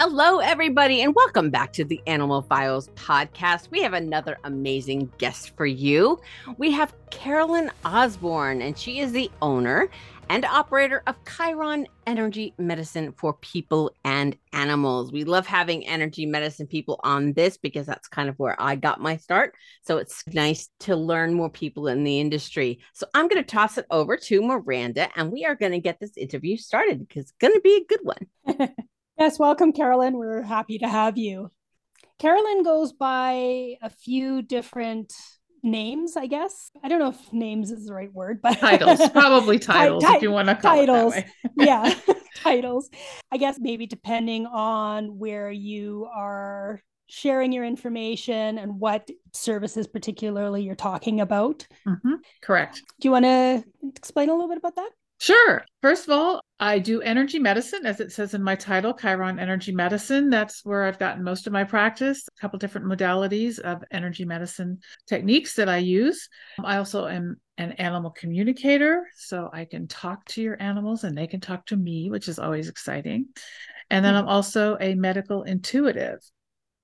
[0.00, 3.68] Hello, everybody, and welcome back to the Animal Files podcast.
[3.72, 6.20] We have another amazing guest for you.
[6.56, 9.88] We have Carolyn Osborn, and she is the owner
[10.30, 15.10] and operator of Chiron Energy Medicine for people and animals.
[15.10, 19.00] We love having energy medicine people on this because that's kind of where I got
[19.00, 19.56] my start.
[19.82, 22.78] So it's nice to learn more people in the industry.
[22.92, 25.98] So I'm going to toss it over to Miranda, and we are going to get
[25.98, 28.68] this interview started because it's going to be a good one.
[29.18, 30.16] Yes, welcome, Carolyn.
[30.16, 31.50] We're happy to have you.
[32.20, 35.12] Carolyn goes by a few different
[35.60, 36.70] names, I guess.
[36.84, 40.30] I don't know if names is the right word, but titles, probably titles, if you
[40.30, 41.16] want to call titles.
[41.16, 41.66] it that way.
[41.66, 41.94] yeah,
[42.36, 42.88] titles.
[43.32, 50.62] I guess maybe depending on where you are sharing your information and what services particularly
[50.62, 51.66] you're talking about.
[51.84, 52.14] Mm-hmm.
[52.40, 52.82] Correct.
[53.00, 53.64] Do you want to
[53.96, 54.90] explain a little bit about that?
[55.20, 55.64] Sure.
[55.82, 59.72] First of all, I do energy medicine, as it says in my title, Chiron Energy
[59.72, 60.30] Medicine.
[60.30, 64.78] That's where I've gotten most of my practice, a couple different modalities of energy medicine
[65.08, 66.28] techniques that I use.
[66.58, 71.18] Um, I also am an animal communicator, so I can talk to your animals and
[71.18, 73.26] they can talk to me, which is always exciting.
[73.90, 74.20] And then hmm.
[74.20, 76.20] I'm also a medical intuitive.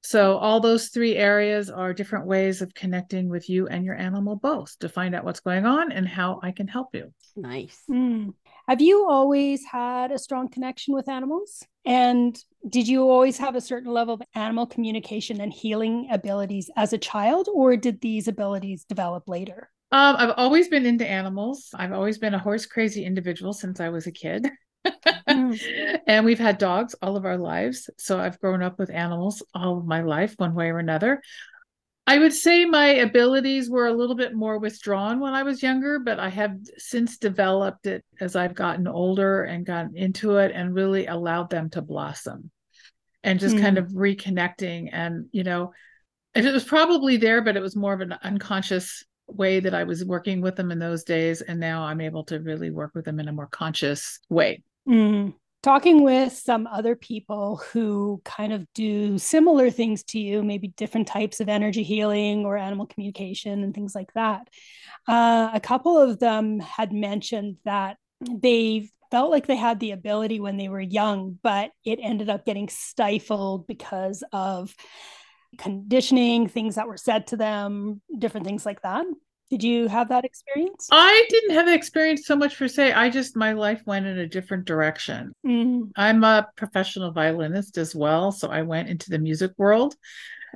[0.06, 4.36] So, all those three areas are different ways of connecting with you and your animal
[4.36, 7.14] both to find out what's going on and how I can help you.
[7.34, 7.82] Nice.
[7.90, 8.34] Mm.
[8.68, 11.62] Have you always had a strong connection with animals?
[11.86, 12.38] And
[12.68, 16.98] did you always have a certain level of animal communication and healing abilities as a
[16.98, 19.70] child, or did these abilities develop later?
[19.90, 21.70] Um, I've always been into animals.
[21.74, 24.48] I've always been a horse crazy individual since I was a kid.
[24.84, 26.00] mm.
[26.06, 27.88] and we've had dogs all of our lives.
[27.98, 31.20] So I've grown up with animals all of my life, one way or another.
[32.06, 35.98] I would say my abilities were a little bit more withdrawn when I was younger,
[35.98, 40.74] but I have since developed it as I've gotten older and gotten into it and
[40.74, 42.50] really allowed them to blossom
[43.22, 43.62] and just mm.
[43.62, 44.90] kind of reconnecting.
[44.92, 45.72] And, you know,
[46.34, 50.04] it was probably there, but it was more of an unconscious way that I was
[50.04, 51.40] working with them in those days.
[51.40, 54.62] And now I'm able to really work with them in a more conscious way.
[54.88, 55.34] Mm.
[55.62, 61.08] Talking with some other people who kind of do similar things to you, maybe different
[61.08, 64.48] types of energy healing or animal communication and things like that.
[65.08, 67.96] Uh, a couple of them had mentioned that
[68.30, 72.44] they felt like they had the ability when they were young, but it ended up
[72.44, 74.74] getting stifled because of
[75.56, 79.06] conditioning, things that were said to them, different things like that.
[79.54, 80.88] Did you have that experience?
[80.90, 82.92] I didn't have the experience so much per se.
[82.92, 85.32] I just, my life went in a different direction.
[85.46, 85.90] Mm-hmm.
[85.94, 88.32] I'm a professional violinist as well.
[88.32, 89.94] So I went into the music world.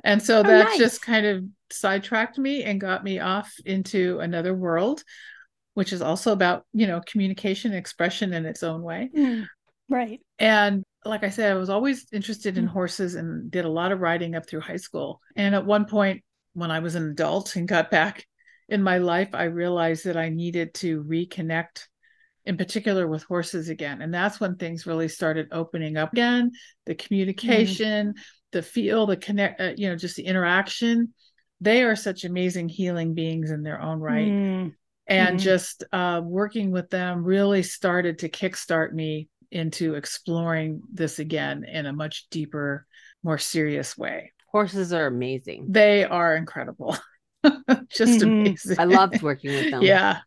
[0.03, 0.77] And so oh, that nice.
[0.77, 5.01] just kind of sidetracked me and got me off into another world,
[5.75, 9.09] which is also about, you know, communication, expression in its own way.
[9.15, 9.47] Mm,
[9.89, 10.19] right.
[10.39, 12.71] And like I said, I was always interested in mm.
[12.71, 15.21] horses and did a lot of riding up through high school.
[15.37, 16.21] And at one point,
[16.51, 18.25] when I was an adult and got back
[18.69, 21.87] in my life, I realized that I needed to reconnect,
[22.45, 24.01] in particular with horses again.
[24.01, 26.51] And that's when things really started opening up again
[26.85, 28.19] the communication, mm.
[28.51, 31.13] the feel, the connect, uh, you know, just the interaction.
[31.61, 34.27] They are such amazing healing beings in their own right.
[34.27, 34.75] Mm.
[35.07, 35.37] And mm-hmm.
[35.37, 41.87] just uh, working with them really started to kickstart me into exploring this again in
[41.87, 42.85] a much deeper,
[43.23, 44.31] more serious way.
[44.51, 45.65] Horses are amazing.
[45.69, 46.95] They are incredible.
[47.89, 48.23] just mm-hmm.
[48.23, 48.79] amazing.
[48.79, 49.81] I loved working with them.
[49.81, 50.19] yeah.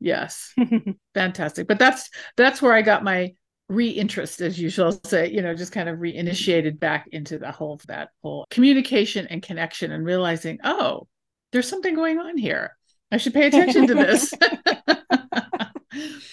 [0.00, 0.52] Yes.
[1.14, 1.68] Fantastic.
[1.68, 3.34] But that's that's where I got my
[3.70, 7.74] reinterest, as you shall say, you know, just kind of reinitiated back into the whole
[7.74, 11.06] of that whole communication and connection and realizing, oh,
[11.52, 12.76] there's something going on here.
[13.10, 14.34] I should pay attention to this.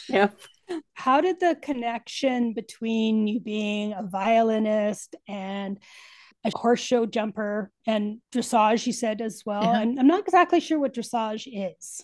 [0.10, 0.30] yeah.
[0.94, 5.80] How did the connection between you being a violinist and
[6.44, 9.64] a horse show jumper and dressage, you said as well.
[9.64, 9.82] Yeah.
[9.82, 12.04] And I'm not exactly sure what dressage is.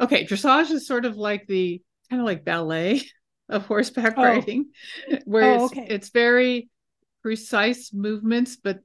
[0.00, 3.02] Okay, dressage is sort of like the kind of like ballet
[3.48, 4.22] of horseback oh.
[4.22, 4.66] riding,
[5.24, 5.86] where oh, it's, okay.
[5.88, 6.68] it's very
[7.22, 8.80] precise movements, but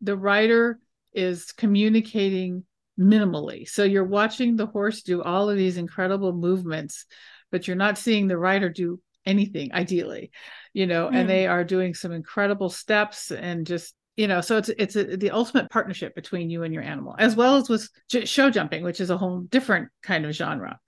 [0.00, 0.78] the rider
[1.12, 2.64] is communicating
[2.98, 3.68] minimally.
[3.68, 7.06] So you're watching the horse do all of these incredible movements,
[7.50, 10.30] but you're not seeing the rider do anything ideally,
[10.72, 11.14] you know, mm.
[11.14, 15.16] and they are doing some incredible steps and just you know so it's it's a,
[15.16, 17.88] the ultimate partnership between you and your animal as well as with
[18.24, 20.78] show jumping which is a whole different kind of genre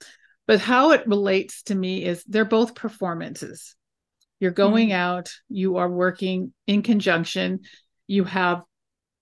[0.46, 3.74] but how it relates to me is they're both performances
[4.40, 4.96] you're going mm-hmm.
[4.96, 7.60] out you are working in conjunction
[8.06, 8.62] you have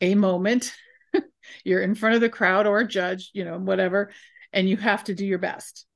[0.00, 0.72] a moment
[1.64, 4.10] you're in front of the crowd or a judge you know whatever
[4.52, 5.86] and you have to do your best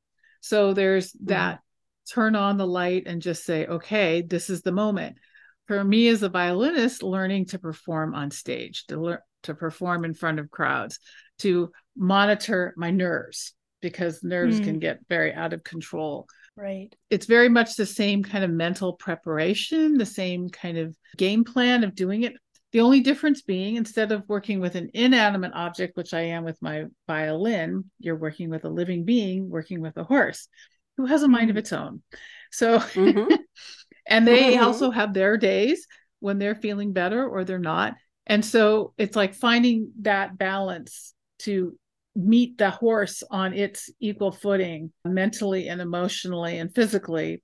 [0.41, 1.27] so there's mm-hmm.
[1.27, 1.61] that
[2.09, 5.17] turn on the light and just say okay this is the moment
[5.67, 10.15] for me as a violinist learning to perform on stage to learn to perform in
[10.15, 10.99] front of crowds
[11.39, 14.65] to monitor my nerves because nerves mm.
[14.65, 16.27] can get very out of control
[16.57, 21.45] right it's very much the same kind of mental preparation the same kind of game
[21.45, 22.35] plan of doing it
[22.73, 26.61] the only difference being instead of working with an inanimate object which i am with
[26.61, 30.49] my violin you're working with a living being working with a horse
[30.97, 31.51] who has a mind mm.
[31.51, 32.03] of its own
[32.51, 33.35] so mm-hmm.
[34.09, 34.65] and they mm-hmm.
[34.65, 35.87] also have their days
[36.21, 37.95] when they're feeling better or they're not.
[38.27, 41.79] And so it's like finding that balance to
[42.15, 47.43] meet the horse on its equal footing mentally and emotionally and physically.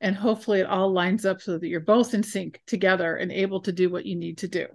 [0.00, 3.60] And hopefully it all lines up so that you're both in sync together and able
[3.62, 4.66] to do what you need to do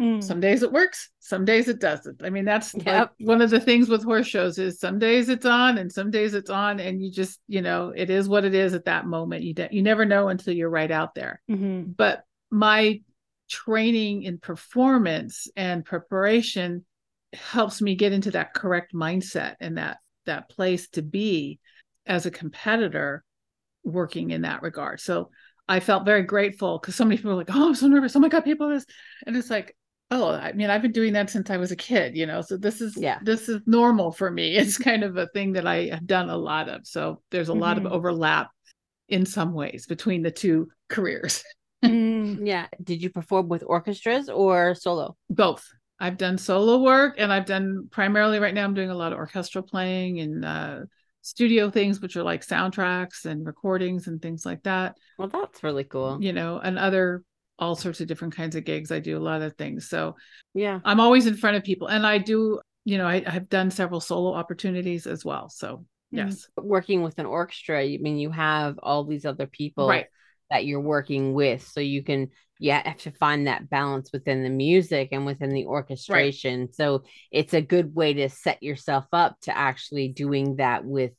[0.00, 0.22] mm.
[0.22, 2.86] some days it works some days it doesn't i mean that's yep.
[2.86, 6.10] like one of the things with horse shows is some days it's on and some
[6.10, 9.06] days it's on and you just you know it is what it is at that
[9.06, 11.82] moment you de- you never know until you're right out there mm-hmm.
[11.96, 13.00] but my
[13.48, 16.84] training in performance and preparation
[17.32, 21.60] helps me get into that correct mindset and that that place to be
[22.06, 23.24] as a competitor
[23.84, 25.30] working in that regard so
[25.68, 28.20] i felt very grateful because so many people were like oh i'm so nervous oh
[28.20, 28.86] my god people this
[29.26, 29.76] and it's like
[30.10, 32.56] oh i mean i've been doing that since i was a kid you know so
[32.56, 35.86] this is yeah this is normal for me it's kind of a thing that i
[35.86, 37.62] have done a lot of so there's a mm-hmm.
[37.62, 37.92] lot of mm-hmm.
[37.92, 38.50] overlap
[39.08, 41.42] in some ways between the two careers
[41.84, 45.64] mm, yeah did you perform with orchestras or solo both
[45.98, 49.18] I've done solo work and I've done primarily right now I'm doing a lot of
[49.18, 50.80] orchestral playing and uh,
[51.26, 54.96] studio things which are like soundtracks and recordings and things like that.
[55.18, 56.18] Well, that's really cool.
[56.20, 57.22] You know, and other
[57.58, 58.90] all sorts of different kinds of gigs.
[58.92, 59.88] I do a lot of things.
[59.88, 60.16] So,
[60.54, 60.80] yeah.
[60.84, 64.00] I'm always in front of people and I do, you know, I, have done several
[64.00, 65.48] solo opportunities as well.
[65.48, 65.78] So,
[66.14, 66.28] mm-hmm.
[66.28, 66.48] yes.
[66.56, 70.06] Working with an orchestra, I mean you have all these other people right
[70.50, 74.50] that you're working with so you can yeah have to find that balance within the
[74.50, 76.74] music and within the orchestration right.
[76.74, 81.12] so it's a good way to set yourself up to actually doing that with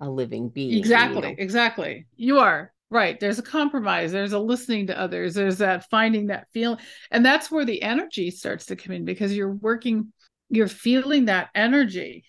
[0.00, 1.34] a living being exactly you know?
[1.38, 6.26] exactly you are right there's a compromise there's a listening to others there's that finding
[6.26, 6.78] that feeling
[7.10, 10.12] and that's where the energy starts to come in because you're working
[10.50, 12.24] you're feeling that energy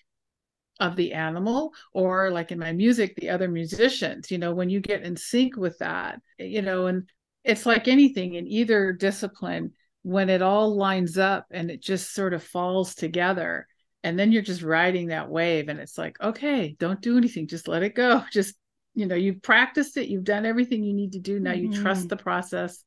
[0.80, 4.80] of the animal or like in my music the other musicians you know when you
[4.80, 7.08] get in sync with that you know and
[7.44, 9.70] it's like anything in either discipline
[10.02, 13.66] when it all lines up and it just sort of falls together
[14.02, 17.68] and then you're just riding that wave and it's like okay don't do anything just
[17.68, 18.54] let it go just
[18.94, 21.72] you know you've practiced it you've done everything you need to do now mm-hmm.
[21.72, 22.08] you trust mm-hmm.
[22.08, 22.84] the process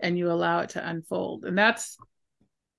[0.00, 1.96] and you allow it to unfold and that's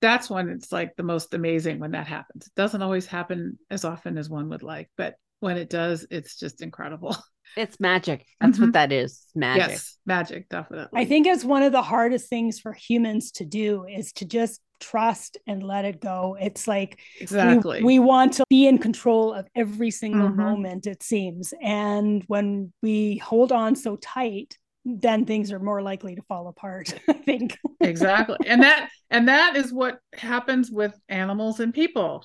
[0.00, 2.46] that's when it's like the most amazing when that happens.
[2.46, 6.36] It doesn't always happen as often as one would like, but when it does, it's
[6.36, 7.16] just incredible.
[7.56, 8.26] It's magic.
[8.42, 8.64] That's mm-hmm.
[8.64, 9.24] what that is.
[9.34, 9.70] Magic.
[9.70, 11.00] Yes, magic, definitely.
[11.00, 14.60] I think it's one of the hardest things for humans to do is to just
[14.80, 16.36] trust and let it go.
[16.40, 20.40] It's like exactly we, we want to be in control of every single mm-hmm.
[20.40, 21.52] moment, it seems.
[21.62, 26.94] And when we hold on so tight, then things are more likely to fall apart
[27.08, 32.24] i think exactly and that and that is what happens with animals and people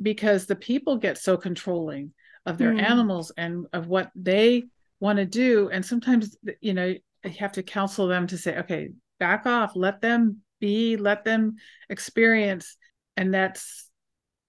[0.00, 2.12] because the people get so controlling
[2.46, 2.82] of their mm.
[2.82, 4.64] animals and of what they
[5.00, 6.86] want to do and sometimes you know
[7.24, 11.56] you have to counsel them to say okay back off let them be let them
[11.90, 12.76] experience
[13.16, 13.90] and that's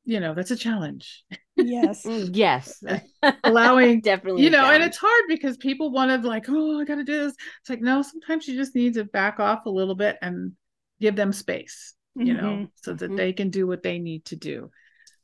[0.06, 1.24] you know that's a challenge
[1.58, 2.84] yes mm, yes
[3.44, 7.04] allowing definitely you know and it's hard because people want to like oh i gotta
[7.04, 10.18] do this it's like no sometimes you just need to back off a little bit
[10.22, 10.54] and
[11.02, 12.28] give them space mm-hmm.
[12.28, 12.64] you know mm-hmm.
[12.76, 13.16] so that mm-hmm.
[13.16, 14.70] they can do what they need to do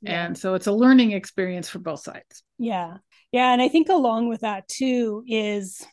[0.01, 0.25] yeah.
[0.25, 2.97] and so it's a learning experience for both sides yeah
[3.31, 5.85] yeah and i think along with that too is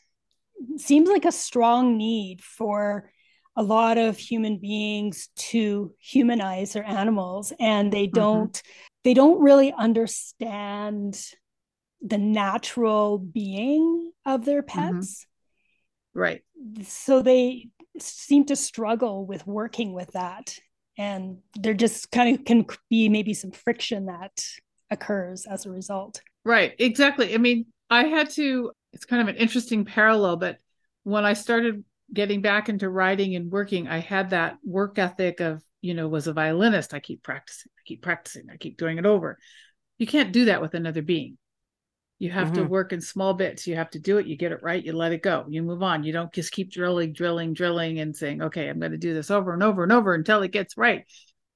[0.79, 3.11] seems like a strong need for
[3.57, 8.21] a lot of human beings to humanize their animals and they mm-hmm.
[8.21, 8.69] don't mm-hmm.
[9.05, 11.21] they don't really understand
[12.03, 14.97] the natural being of their mm-hmm.
[14.97, 15.27] pets
[16.15, 16.21] mm-hmm.
[16.21, 16.43] right
[16.83, 20.55] so they seem to struggle with working with that
[20.99, 24.45] and there just kind of can be maybe some friction that
[24.91, 29.37] occurs as a result right exactly i mean i had to it's kind of an
[29.37, 30.59] interesting parallel but
[31.05, 31.83] when i started
[32.13, 36.27] getting back into writing and working, I had that work ethic of, you know was
[36.27, 39.39] a violinist i keep practicing i keep practicing i keep doing it over.
[39.99, 41.39] You can't do that with another being.
[42.19, 42.65] You have mm-hmm.
[42.65, 43.67] to work in small bits.
[43.67, 44.27] You have to do it.
[44.27, 44.83] You get it right.
[44.83, 45.47] You let it go.
[45.49, 46.05] You move on.
[46.05, 49.31] You don't just keep drilling drilling drilling and saying okay i'm going to do this
[49.31, 51.05] over and over and over until it gets right.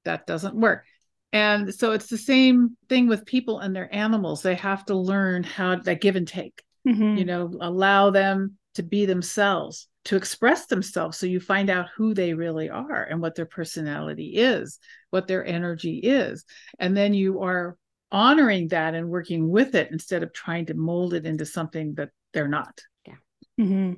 [0.05, 0.85] That doesn't work.
[1.33, 4.43] And so it's the same thing with people and their animals.
[4.43, 7.17] They have to learn how that give and take mm-hmm.
[7.17, 12.15] you know allow them to be themselves to express themselves so you find out who
[12.15, 14.79] they really are and what their personality is
[15.11, 16.45] what their energy is.
[16.79, 17.77] And then you are
[18.11, 22.11] honoring that and working with it instead of trying to mold it into something that
[22.33, 22.81] they're not.
[23.07, 23.15] Yeah.
[23.61, 23.93] Mm-hmm.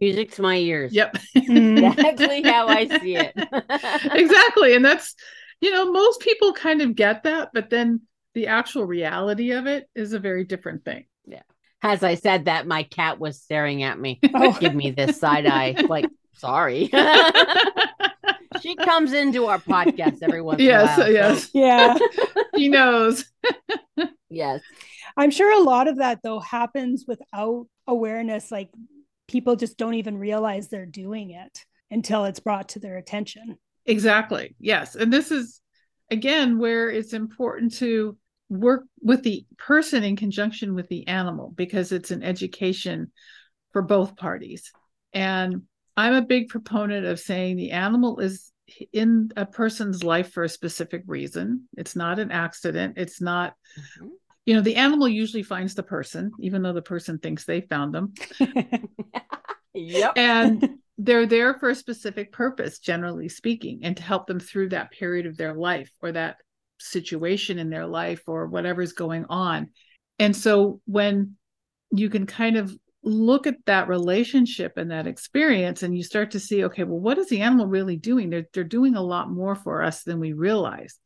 [0.00, 0.92] music to my ears.
[0.92, 1.16] Yep.
[1.34, 3.32] Exactly how i see it.
[4.12, 5.14] Exactly and that's
[5.60, 8.02] you know most people kind of get that but then
[8.34, 11.06] the actual reality of it is a very different thing.
[11.26, 11.42] Yeah
[11.82, 14.20] as I said that, my cat was staring at me.
[14.34, 14.52] Oh.
[14.58, 15.74] Give me this side eye.
[15.88, 16.90] Like, sorry.
[18.60, 21.12] she comes into our podcast every once yes, in a while.
[21.12, 21.58] Yes, so.
[21.58, 21.98] yeah.
[22.54, 23.24] he knows.
[24.28, 24.60] yes.
[25.16, 28.50] I'm sure a lot of that though happens without awareness.
[28.50, 28.68] Like
[29.28, 33.56] people just don't even realize they're doing it until it's brought to their attention.
[33.86, 34.54] Exactly.
[34.58, 34.96] Yes.
[34.96, 35.60] And this is
[36.10, 38.16] again where it's important to
[38.48, 43.10] work with the person in conjunction with the animal because it's an education
[43.72, 44.72] for both parties.
[45.12, 45.62] And
[45.96, 48.52] I'm a big proponent of saying the animal is
[48.92, 51.68] in a person's life for a specific reason.
[51.76, 52.94] It's not an accident.
[52.96, 54.08] It's not, mm-hmm.
[54.44, 57.94] you know, the animal usually finds the person, even though the person thinks they found
[57.94, 58.14] them.
[59.74, 60.12] yep.
[60.16, 64.90] And they're there for a specific purpose, generally speaking, and to help them through that
[64.90, 66.36] period of their life or that
[66.78, 69.70] situation in their life or whatever's going on.
[70.18, 71.36] And so when
[71.90, 76.40] you can kind of look at that relationship and that experience and you start to
[76.40, 78.30] see okay well what is the animal really doing?
[78.30, 80.98] They're they're doing a lot more for us than we realize.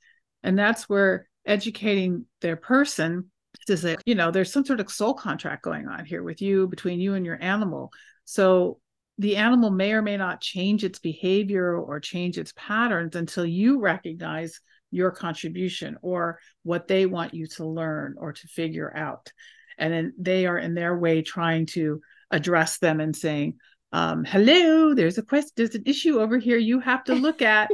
[0.43, 3.31] And that's where educating their person
[3.67, 6.69] to say you know there's some sort of soul contract going on here with you
[6.69, 7.91] between you and your animal.
[8.25, 8.79] So
[9.19, 13.79] the animal may or may not change its behavior or change its patterns until you
[13.79, 19.32] recognize your contribution or what they want you to learn or to figure out.
[19.78, 23.59] And then they are in their way trying to address them and saying,
[23.92, 27.70] um, hello, there's a question, there's an issue over here you have to look at.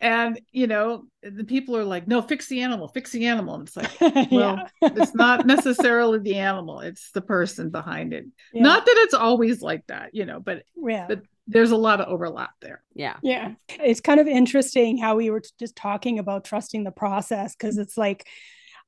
[0.00, 3.54] And you know, the people are like, no, fix the animal, fix the animal.
[3.54, 8.26] And it's like, well, it's not necessarily the animal, it's the person behind it.
[8.52, 8.62] Yeah.
[8.62, 11.06] Not that it's always like that, you know, but yeah.
[11.08, 12.82] but there's a lot of overlap there.
[12.94, 13.16] Yeah.
[13.22, 13.54] Yeah.
[13.68, 17.98] It's kind of interesting how we were just talking about trusting the process because it's
[17.98, 18.26] like,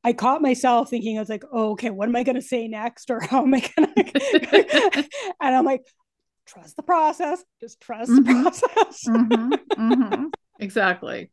[0.04, 2.68] I caught myself thinking, I was like, oh, okay, what am I going to say
[2.68, 3.10] next?
[3.10, 5.08] Or how am I going to?
[5.40, 5.82] and I'm like,
[6.46, 8.24] trust the process, just trust mm-hmm.
[8.24, 9.04] the process.
[9.08, 9.92] mm-hmm.
[9.92, 10.24] Mm-hmm.
[10.62, 11.30] Exactly.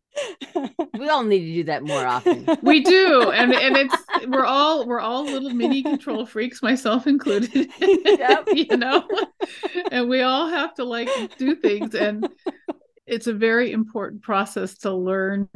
[0.97, 2.47] we all need to do that more often.
[2.63, 3.31] We do.
[3.31, 3.95] And and it's
[4.27, 7.69] we're all we're all little mini control freaks, myself included.
[7.79, 8.49] Yep.
[8.53, 9.07] you know.
[9.91, 12.27] And we all have to like do things and
[13.05, 15.47] it's a very important process to learn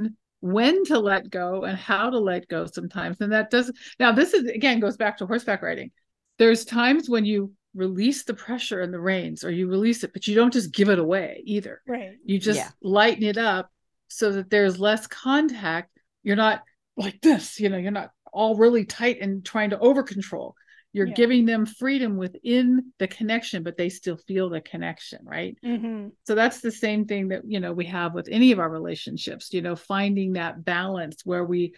[0.41, 3.21] when to let go and how to let go sometimes.
[3.21, 5.91] And that does now this is again goes back to horseback riding.
[6.37, 10.27] There's times when you release the pressure and the reins or you release it but
[10.27, 12.69] you don't just give it away either right you just yeah.
[12.81, 13.69] lighten it up
[14.07, 15.89] so that there's less contact
[16.21, 16.61] you're not
[16.97, 20.55] like this you know you're not all really tight and trying to over control
[20.91, 21.13] you're yeah.
[21.15, 26.09] giving them freedom within the connection but they still feel the connection right mm-hmm.
[26.25, 29.51] so that's the same thing that you know we have with any of our relationships
[29.51, 31.73] you know finding that balance where we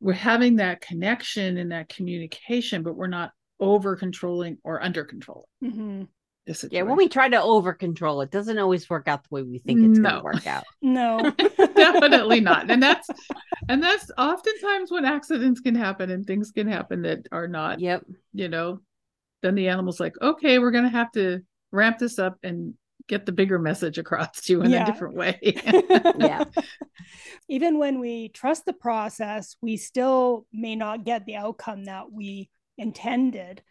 [0.00, 5.46] we're having that connection and that communication but we're not over controlling or under controlling.
[5.62, 6.02] Mm-hmm.
[6.70, 9.58] Yeah, when we try to over control, it doesn't always work out the way we
[9.58, 10.08] think it's no.
[10.08, 10.64] going to work out.
[10.82, 12.70] no, definitely not.
[12.70, 13.08] And that's
[13.68, 17.78] and that's oftentimes when accidents can happen and things can happen that are not.
[17.78, 18.04] Yep.
[18.32, 18.80] You know,
[19.42, 21.40] then the animal's like, okay, we're going to have to
[21.70, 22.74] ramp this up and
[23.06, 24.82] get the bigger message across to you in yeah.
[24.82, 25.38] a different way.
[26.18, 26.44] yeah.
[27.48, 32.48] Even when we trust the process, we still may not get the outcome that we
[32.80, 33.62] intended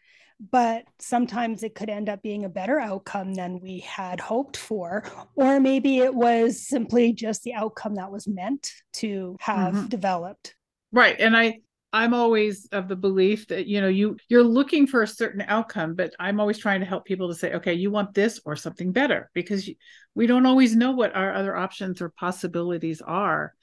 [0.51, 5.03] but sometimes it could end up being a better outcome than we had hoped for
[5.35, 9.87] or maybe it was simply just the outcome that was meant to have mm-hmm.
[9.87, 10.55] developed
[10.91, 11.59] right and i
[11.91, 15.93] i'm always of the belief that you know you you're looking for a certain outcome
[15.93, 18.91] but i'm always trying to help people to say okay you want this or something
[18.91, 19.75] better because you,
[20.15, 23.53] we don't always know what our other options or possibilities are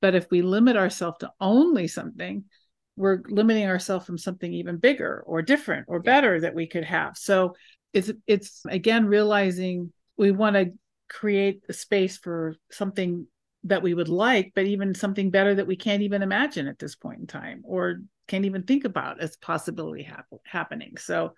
[0.00, 2.44] but if we limit ourselves to only something
[2.96, 7.16] we're limiting ourselves from something even bigger or different or better that we could have
[7.16, 7.54] so
[7.92, 10.72] it's it's again realizing we want to
[11.08, 13.26] create a space for something
[13.64, 16.94] that we would like, but even something better that we can't even imagine at this
[16.94, 20.96] point in time or can't even think about as possibility hap- happening.
[20.96, 21.34] So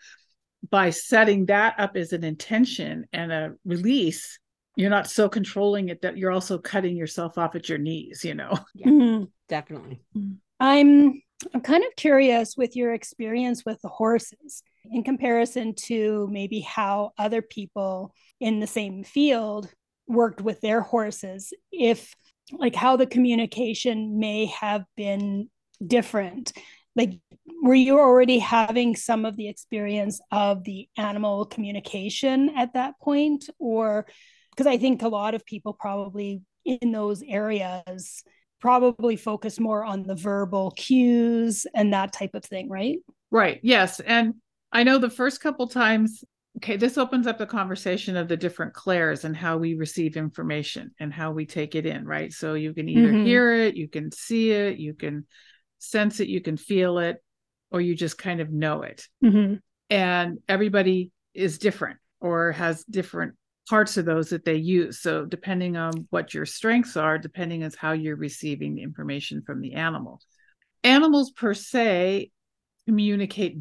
[0.71, 4.38] by setting that up as an intention and a release,
[4.77, 8.35] you're not so controlling it that you're also cutting yourself off at your knees, you
[8.35, 8.59] know.
[8.75, 9.25] Yeah, mm-hmm.
[9.49, 10.00] definitely.
[10.61, 11.23] I'm
[11.54, 17.12] I'm kind of curious with your experience with the horses in comparison to maybe how
[17.18, 19.71] other people in the same field
[20.07, 22.14] worked with their horses if
[22.52, 25.49] like how the communication may have been
[25.87, 26.52] different.
[26.97, 27.21] Like
[27.62, 33.49] were you already having some of the experience of the animal communication at that point
[33.59, 34.07] or
[34.50, 38.23] because i think a lot of people probably in those areas
[38.61, 42.99] probably focus more on the verbal cues and that type of thing right
[43.31, 44.35] right yes and
[44.73, 46.25] i know the first couple times
[46.57, 50.91] okay this opens up the conversation of the different clairs and how we receive information
[50.99, 53.25] and how we take it in right so you can either mm-hmm.
[53.25, 55.25] hear it you can see it you can
[55.79, 57.23] sense it you can feel it
[57.71, 59.55] or you just kind of know it mm-hmm.
[59.91, 63.35] and everybody is different or has different
[63.69, 65.01] parts of those that they use.
[65.01, 69.61] So depending on what your strengths are depending on how you're receiving the information from
[69.61, 70.21] the animal.
[70.85, 72.31] Animals per se
[72.87, 73.59] communicate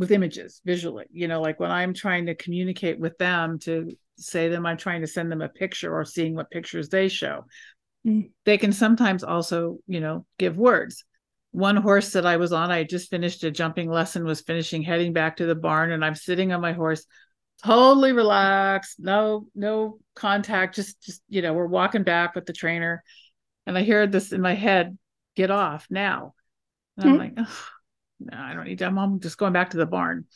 [0.00, 4.48] with images visually you know like when i'm trying to communicate with them to say
[4.48, 7.44] them i'm trying to send them a picture or seeing what pictures they show.
[8.06, 8.30] Mm.
[8.46, 11.04] they can sometimes also you know give words.
[11.50, 15.12] One horse that i was on i just finished a jumping lesson was finishing heading
[15.12, 17.04] back to the barn and i'm sitting on my horse
[17.64, 23.02] totally relaxed no no contact just just you know we're walking back with the trainer
[23.66, 24.96] and i hear this in my head
[25.36, 26.34] get off now
[26.96, 27.18] and i'm hmm.
[27.18, 27.66] like oh
[28.20, 28.86] no, I don't need to.
[28.86, 30.26] I'm just going back to the barn.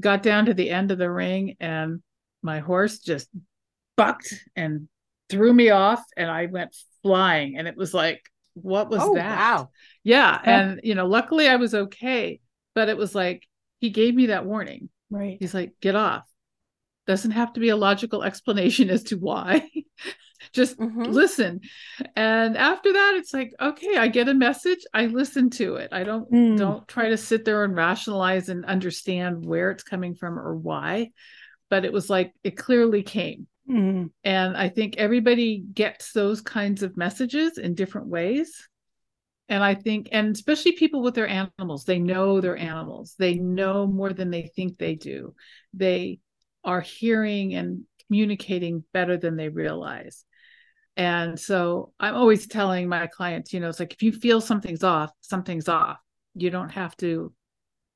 [0.00, 2.02] Got down to the end of the ring and
[2.42, 3.28] my horse just
[3.96, 4.88] bucked and
[5.28, 7.58] threw me off and I went flying.
[7.58, 8.22] And it was like,
[8.54, 9.38] what was oh, that?
[9.38, 9.70] Wow.
[10.04, 10.40] Yeah.
[10.42, 12.40] And, you know, luckily I was okay.
[12.74, 13.46] But it was like,
[13.80, 14.88] he gave me that warning.
[15.10, 15.36] Right.
[15.38, 16.24] He's like, get off.
[17.06, 19.68] Doesn't have to be a logical explanation as to why.
[20.52, 21.02] just mm-hmm.
[21.02, 21.60] listen
[22.16, 26.02] and after that it's like okay i get a message i listen to it i
[26.02, 26.56] don't mm.
[26.56, 31.10] don't try to sit there and rationalize and understand where it's coming from or why
[31.70, 34.10] but it was like it clearly came mm.
[34.24, 38.68] and i think everybody gets those kinds of messages in different ways
[39.48, 43.86] and i think and especially people with their animals they know their animals they know
[43.86, 45.34] more than they think they do
[45.72, 46.18] they
[46.64, 50.24] are hearing and communicating better than they realize
[50.96, 54.84] and so I'm always telling my clients, you know, it's like if you feel something's
[54.84, 55.98] off, something's off.
[56.34, 57.32] You don't have to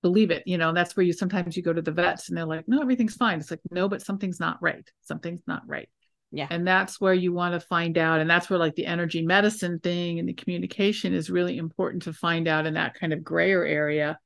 [0.02, 2.46] believe it, you know, that's where you sometimes you go to the vets and they're
[2.46, 3.38] like, no, everything's fine.
[3.38, 4.88] It's like, no, but something's not right.
[5.02, 5.88] Something's not right.
[6.32, 6.46] Yeah.
[6.50, 8.20] And that's where you want to find out.
[8.20, 12.12] And that's where like the energy medicine thing and the communication is really important to
[12.12, 14.18] find out in that kind of grayer area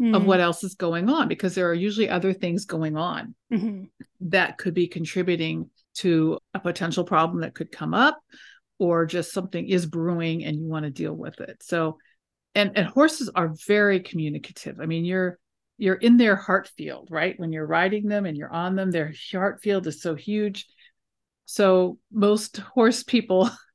[0.00, 0.14] mm-hmm.
[0.14, 3.84] of what else is going on, because there are usually other things going on mm-hmm.
[4.20, 8.20] that could be contributing to a potential problem that could come up
[8.78, 11.98] or just something is brewing and you want to deal with it so
[12.54, 15.38] and and horses are very communicative i mean you're
[15.76, 19.12] you're in their heart field right when you're riding them and you're on them their
[19.32, 20.66] heart field is so huge
[21.44, 23.50] so most horse people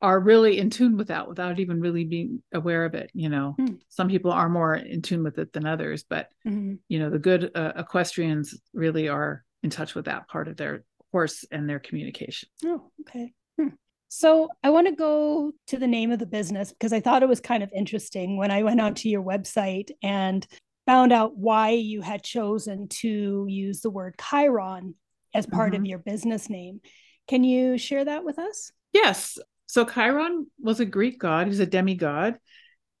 [0.00, 3.56] are really in tune with that without even really being aware of it you know
[3.58, 3.78] mm.
[3.88, 6.74] some people are more in tune with it than others but mm-hmm.
[6.88, 10.84] you know the good uh, equestrians really are in touch with that part of their
[11.12, 12.48] horse and their communication.
[12.64, 13.32] Oh, okay.
[13.58, 13.68] Hmm.
[14.08, 17.28] So I want to go to the name of the business because I thought it
[17.28, 20.46] was kind of interesting when I went onto your website and
[20.86, 24.94] found out why you had chosen to use the word Chiron
[25.34, 25.82] as part mm-hmm.
[25.82, 26.80] of your business name.
[27.26, 28.72] Can you share that with us?
[28.92, 29.38] Yes.
[29.68, 32.34] So Chiron was a Greek god, he's a demigod,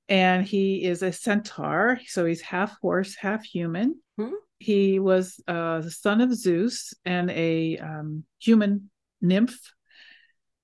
[0.08, 1.98] and he is a centaur.
[2.06, 4.00] So he's half horse, half human.
[4.16, 4.34] Hmm?
[4.58, 9.58] he was uh, the son of Zeus and a um, human nymph.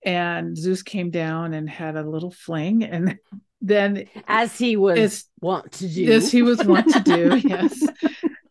[0.04, 3.16] And Zeus came down and had a little fling, and
[3.62, 7.82] then, as he was as, wont to do, as he was wont to do, yes.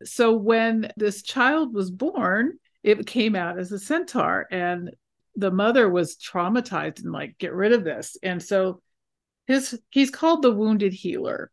[0.04, 4.96] So when this child was born, it came out as a centaur, and
[5.36, 8.18] the mother was traumatized and like, get rid of this.
[8.22, 8.82] And so
[9.48, 11.52] his he's called the wounded healer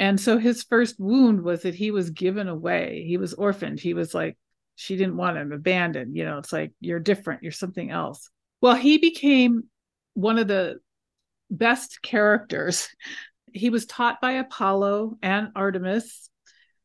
[0.00, 3.04] and so his first wound was that he was given away.
[3.06, 3.80] He was orphaned.
[3.80, 4.38] He was like,
[4.74, 6.16] she didn't want him abandoned.
[6.16, 8.30] You know, it's like, you're different, you're something else.
[8.62, 9.64] Well, he became
[10.14, 10.80] one of the
[11.50, 12.88] best characters.
[13.52, 16.30] He was taught by Apollo and Artemis.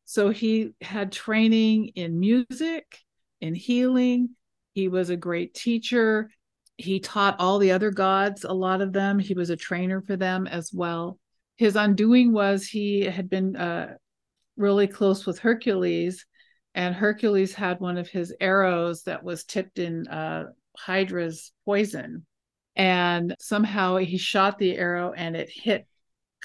[0.04, 2.98] So he had training in music,
[3.40, 4.35] in healing.
[4.76, 6.30] He was a great teacher.
[6.76, 9.18] he taught all the other gods a lot of them.
[9.18, 11.18] He was a trainer for them as well.
[11.56, 13.94] His undoing was he had been uh,
[14.58, 16.26] really close with hercules
[16.74, 22.26] and hercules had one of his arrows that was tipped in uh, hydra's poison.
[22.76, 25.86] And somehow he shot the arrow and it hit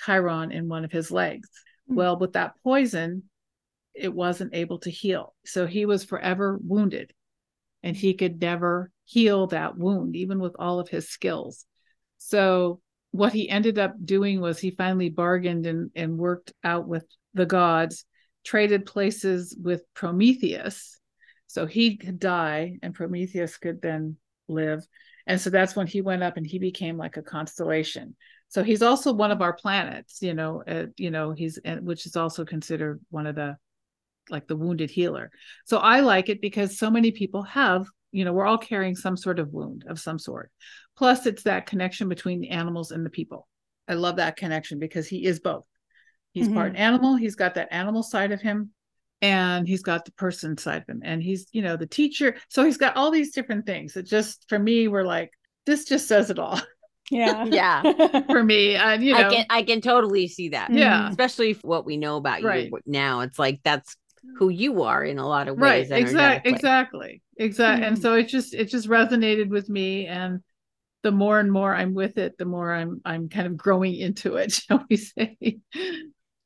[0.05, 1.49] chiron in one of his legs.
[1.49, 1.95] Mm-hmm.
[1.95, 3.23] well with that poison
[3.93, 5.35] it wasn't able to heal.
[5.45, 7.11] So he was forever wounded
[7.83, 11.65] and he could never heal that wound, even with all of his skills.
[12.17, 17.05] So, what he ended up doing was he finally bargained and, and worked out with
[17.33, 18.05] the gods,
[18.45, 20.99] traded places with Prometheus.
[21.47, 24.15] So he could die and Prometheus could then
[24.47, 24.85] live.
[25.27, 28.15] And so that's when he went up and he became like a constellation.
[28.47, 32.15] So he's also one of our planets, you know, uh, you know, he's which is
[32.15, 33.57] also considered one of the
[34.29, 35.31] like the wounded healer.
[35.65, 39.15] So I like it because so many people have you know we're all carrying some
[39.15, 40.51] sort of wound of some sort.
[40.97, 43.47] Plus it's that connection between the animals and the people.
[43.87, 45.65] I love that connection because he is both.
[46.33, 46.55] He's mm-hmm.
[46.55, 48.71] part animal he's got that animal side of him
[49.21, 51.01] and he's got the person side of him.
[51.03, 52.35] And he's you know the teacher.
[52.49, 53.95] So he's got all these different things.
[53.95, 55.31] It just for me we're like
[55.65, 56.59] this just says it all.
[57.09, 57.45] Yeah.
[57.45, 58.21] Yeah.
[58.27, 59.27] For me and you know.
[59.27, 60.71] i can i can totally see that.
[60.71, 61.09] Yeah.
[61.09, 62.71] Especially what we know about right.
[62.71, 63.95] you now it's like that's
[64.37, 68.01] who you are in a lot of ways right exactly exactly exactly and mm-hmm.
[68.01, 70.41] so it just it just resonated with me and
[71.03, 74.35] the more and more i'm with it the more i'm i'm kind of growing into
[74.35, 75.59] it shall we say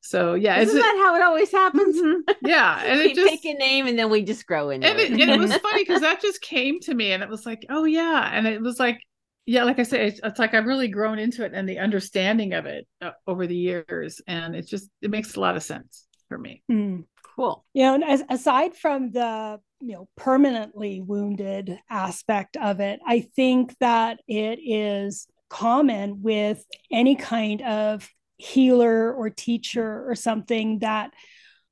[0.01, 2.47] so yeah isn't that how it always happens mm-hmm.
[2.47, 4.99] yeah and we it just pick a name and then we just grow into and
[4.99, 7.45] it, it, and it was funny because that just came to me and it was
[7.45, 8.99] like oh yeah and it was like
[9.45, 12.53] yeah like i say it's, it's, like i've really grown into it and the understanding
[12.53, 16.05] of it uh, over the years and it just it makes a lot of sense
[16.29, 17.03] for me mm.
[17.35, 17.65] Cool.
[17.73, 23.21] You know, and as, aside from the you know permanently wounded aspect of it, I
[23.35, 31.11] think that it is common with any kind of healer or teacher or something that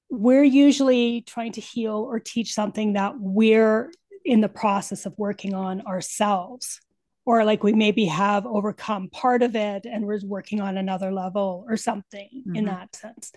[0.10, 3.92] we're usually trying to heal or teach something that we're
[4.24, 6.80] in the process of working on ourselves
[7.26, 11.66] or like we maybe have overcome part of it and we're working on another level
[11.68, 12.56] or something mm-hmm.
[12.56, 13.32] in that sense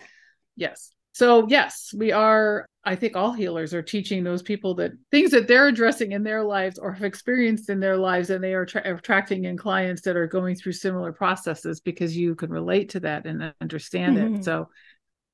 [0.55, 5.31] yes so yes we are i think all healers are teaching those people that things
[5.31, 8.67] that they're addressing in their lives or have experienced in their lives and they are
[8.67, 12.99] tra- attracting in clients that are going through similar processes because you can relate to
[12.99, 14.35] that and understand mm-hmm.
[14.35, 14.69] it so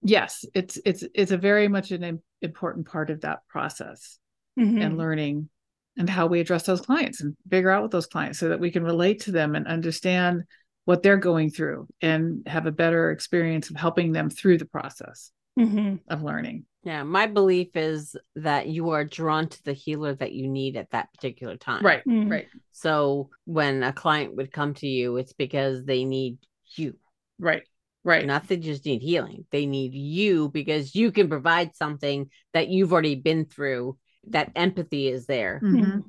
[0.01, 4.17] yes it's it's it's a very much an important part of that process
[4.57, 4.81] mm-hmm.
[4.81, 5.49] and learning
[5.97, 8.71] and how we address those clients and figure out with those clients so that we
[8.71, 10.43] can relate to them and understand
[10.85, 15.31] what they're going through and have a better experience of helping them through the process
[15.59, 15.95] mm-hmm.
[16.07, 16.65] of learning.
[16.83, 20.91] Yeah, my belief is that you are drawn to the healer that you need at
[20.91, 21.83] that particular time.
[21.83, 22.29] Right, mm-hmm.
[22.29, 22.47] right.
[22.71, 26.39] So when a client would come to you, it's because they need
[26.75, 26.97] you.
[27.39, 27.63] Right,
[28.03, 28.25] right.
[28.25, 29.45] Not they just need healing.
[29.49, 33.97] They need you because you can provide something that you've already been through.
[34.27, 35.61] That empathy is there.
[35.63, 35.99] Mm-hmm.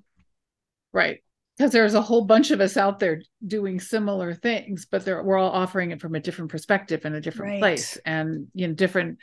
[0.93, 1.21] Right
[1.57, 5.51] because there's a whole bunch of us out there doing similar things but we're all
[5.51, 7.61] offering it from a different perspective in a different right.
[7.61, 9.19] place and you know different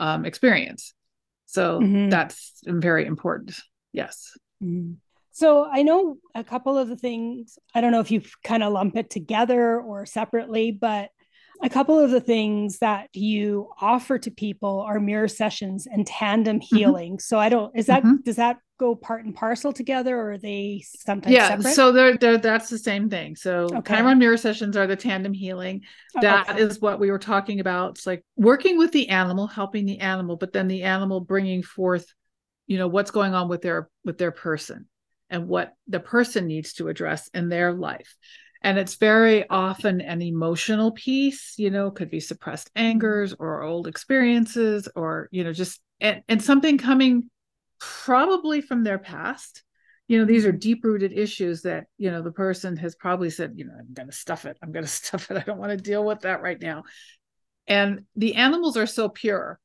[0.00, 0.94] um, experience
[1.46, 2.08] so mm-hmm.
[2.08, 3.58] that's very important
[3.92, 4.92] yes mm-hmm.
[5.32, 8.72] so i know a couple of the things i don't know if you kind of
[8.72, 11.10] lump it together or separately but
[11.62, 16.58] a couple of the things that you offer to people are mirror sessions and tandem
[16.58, 16.76] mm-hmm.
[16.76, 17.12] healing.
[17.12, 17.20] Mm-hmm.
[17.20, 18.16] So I don't is that mm-hmm.
[18.24, 21.74] does that go part and parcel together or are they sometimes yeah separate?
[21.74, 23.94] so they're, they're that's the same thing so okay.
[23.94, 25.82] chiron mirror sessions are the tandem healing
[26.16, 26.60] oh, That okay.
[26.60, 30.36] is what we were talking about it's like working with the animal helping the animal
[30.36, 32.12] but then the animal bringing forth
[32.66, 34.86] you know what's going on with their with their person
[35.30, 38.16] and what the person needs to address in their life
[38.62, 42.86] and it's very often an emotional piece you know could be suppressed mm-hmm.
[42.86, 47.30] angers or old experiences or you know just and, and something coming
[47.82, 49.64] probably from their past.
[50.08, 53.54] You know these are deep rooted issues that you know the person has probably said
[53.56, 54.58] you know i'm going to stuff it.
[54.62, 55.36] I'm going to stuff it.
[55.36, 56.84] I don't want to deal with that right now.
[57.66, 59.58] And the animals are so pure.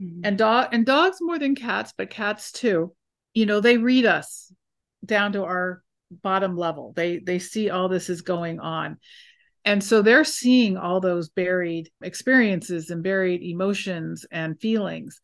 [0.00, 0.22] Mm-hmm.
[0.24, 2.94] and dog and dogs more than cats but cats too.
[3.34, 4.52] You know they read us
[5.04, 6.92] down to our bottom level.
[6.96, 8.98] They they see all this is going on.
[9.64, 15.20] And so they're seeing all those buried experiences and buried emotions and feelings.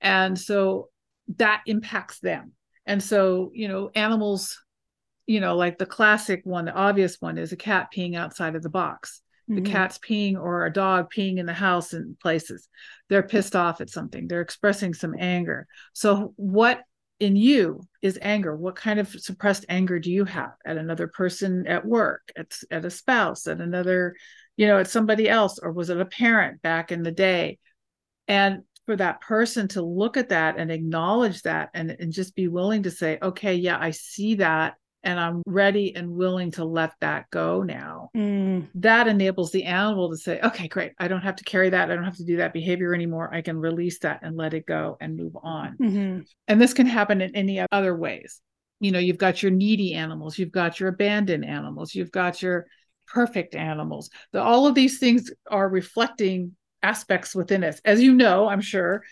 [0.00, 0.88] And so
[1.36, 2.52] that impacts them.
[2.86, 4.58] And so you know animals
[5.26, 8.62] you know like the classic one the obvious one is a cat peeing outside of
[8.62, 9.20] the box.
[9.48, 9.72] The mm-hmm.
[9.72, 12.68] cat's peeing or a dog peeing in the house in places.
[13.08, 14.26] They're pissed off at something.
[14.26, 15.68] They're expressing some anger.
[15.92, 16.82] So what
[17.20, 18.56] in you is anger?
[18.56, 22.84] What kind of suppressed anger do you have at another person at work at, at
[22.84, 24.16] a spouse at another
[24.56, 25.58] you know at somebody else?
[25.60, 27.58] Or was it a parent back in the day?
[28.26, 32.48] And for that person to look at that and acknowledge that and, and just be
[32.48, 36.92] willing to say okay yeah i see that and I'm ready and willing to let
[37.00, 38.10] that go now.
[38.16, 38.66] Mm.
[38.74, 40.92] That enables the animal to say, okay, great.
[40.98, 41.90] I don't have to carry that.
[41.90, 43.32] I don't have to do that behavior anymore.
[43.32, 45.76] I can release that and let it go and move on.
[45.80, 46.20] Mm-hmm.
[46.48, 48.40] And this can happen in any other ways.
[48.80, 52.66] You know, you've got your needy animals, you've got your abandoned animals, you've got your
[53.06, 54.10] perfect animals.
[54.32, 57.80] The, all of these things are reflecting aspects within us.
[57.84, 59.02] As you know, I'm sure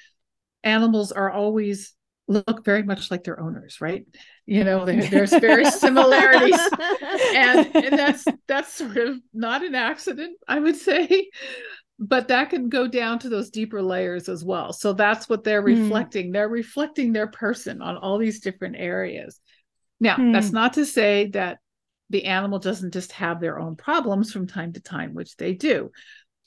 [0.63, 1.93] animals are always
[2.27, 4.07] look very much like their owners, right?
[4.47, 6.59] You know, there, there's very similarities,
[7.35, 11.31] and and that's that's sort of not an accident, I would say,
[11.99, 14.73] but that can go down to those deeper layers as well.
[14.73, 15.83] So that's what they're mm.
[15.83, 16.33] reflecting.
[16.33, 19.41] They're reflecting their person on all these different areas.
[20.01, 20.33] Now, mm.
[20.33, 21.59] that's not to say that
[22.11, 25.91] the animal doesn't just have their own problems from time to time, which they do,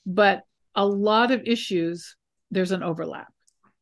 [0.06, 0.42] but
[0.78, 2.16] a lot of issues
[2.50, 3.28] there's an overlap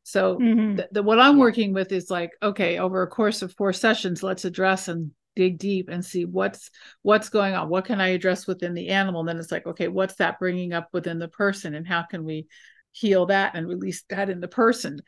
[0.07, 0.77] so mm-hmm.
[0.77, 4.23] the, the, what I'm working with is like, okay, over a course of four sessions,
[4.23, 6.71] let's address and dig deep and see what's
[7.03, 7.69] what's going on.
[7.69, 9.21] What can I address within the animal?
[9.21, 12.25] And then it's like, okay, what's that bringing up within the person, and how can
[12.25, 12.47] we
[12.93, 15.01] heal that and release that in the person?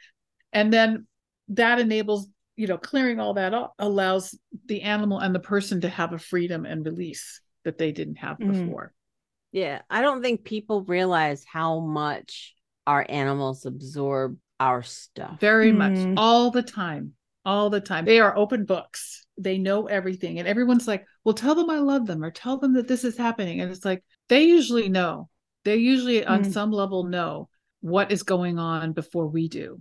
[0.52, 1.06] And then
[1.50, 5.88] that enables, you know, clearing all that up allows the animal and the person to
[5.88, 8.66] have a freedom and release that they didn't have mm-hmm.
[8.66, 8.92] before.
[9.52, 12.54] Yeah, I don't think people realize how much
[12.86, 15.40] our animals absorb our stuff.
[15.40, 15.76] Very mm.
[15.76, 17.12] much all the time.
[17.44, 18.04] All the time.
[18.04, 19.24] They are open books.
[19.38, 20.38] They know everything.
[20.38, 23.16] And everyone's like, well, tell them I love them or tell them that this is
[23.16, 23.60] happening.
[23.60, 25.30] And it's like, they usually know.
[25.64, 26.28] They usually, mm.
[26.28, 27.48] on some level, know
[27.80, 29.80] what is going on before we do.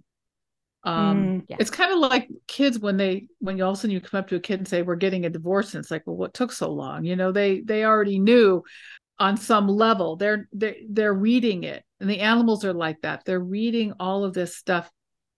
[0.83, 1.57] Um, mm, yeah.
[1.59, 4.19] It's kind of like kids when they, when you all of a sudden you come
[4.19, 5.73] up to a kid and say, we're getting a divorce.
[5.73, 7.03] And it's like, well, what took so long?
[7.03, 8.63] You know, they, they already knew
[9.19, 10.15] on some level.
[10.15, 13.23] They're, they're, they're reading it and the animals are like that.
[13.25, 14.89] They're reading all of this stuff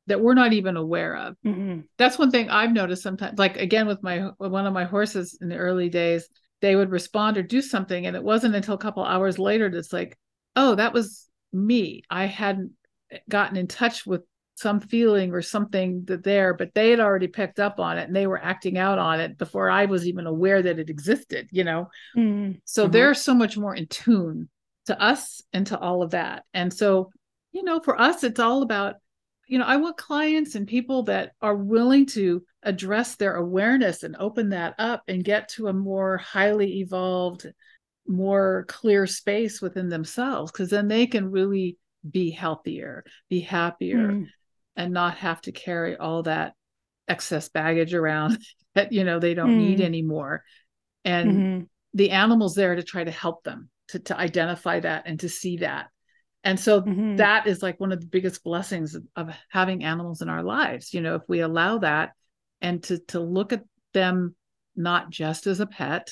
[0.08, 1.36] that we're not even aware of.
[1.46, 1.82] Mm-hmm.
[1.98, 3.38] That's one thing I've noticed sometimes.
[3.40, 6.28] Like again, with my with one of my horses in the early days,
[6.62, 9.94] they would respond or do something, and it wasn't until a couple hours later that's
[9.94, 10.18] like,
[10.56, 12.04] oh, that was me.
[12.10, 12.72] I hadn't
[13.30, 14.24] gotten in touch with
[14.60, 18.16] some feeling or something that there, but they had already picked up on it and
[18.16, 21.48] they were acting out on it before I was even aware that it existed.
[21.52, 22.60] You know, mm-hmm.
[22.66, 22.92] so mm-hmm.
[22.92, 24.50] they're so much more in tune
[24.86, 26.44] to us and to all of that.
[26.54, 27.12] And so,
[27.52, 28.96] you know, for us, it's all about,
[29.48, 34.16] you know, I want clients and people that are willing to address their awareness and
[34.20, 37.48] open that up and get to a more highly evolved,
[38.08, 41.78] more clear space within themselves, because then they can really
[42.10, 44.26] be healthier, be happier, mm.
[44.80, 46.54] And not have to carry all that
[47.08, 48.40] excess baggage around
[48.76, 49.58] that, you know, they don't mm.
[49.58, 50.44] need anymore.
[51.06, 51.64] And mm-hmm.
[51.94, 55.58] the animal's there to try to help them to, to identify that and to see
[55.58, 55.88] that
[56.44, 57.18] and so mm-hmm.
[57.18, 60.94] that is like one of the biggest blessings of, of having animals in our lives
[60.94, 62.12] you know if we allow that
[62.62, 63.64] and to to look at
[63.94, 64.36] them
[64.76, 66.12] not just as a pet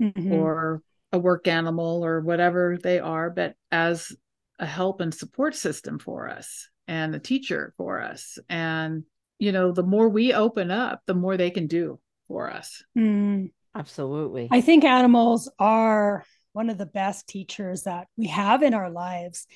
[0.00, 0.32] mm-hmm.
[0.32, 4.12] or a work animal or whatever they are but as
[4.58, 9.04] a help and support system for us and a teacher for us and
[9.38, 13.50] you know the more we open up the more they can do for us mm.
[13.74, 18.90] absolutely i think animals are one of the best teachers that we have in our
[18.90, 19.46] lives.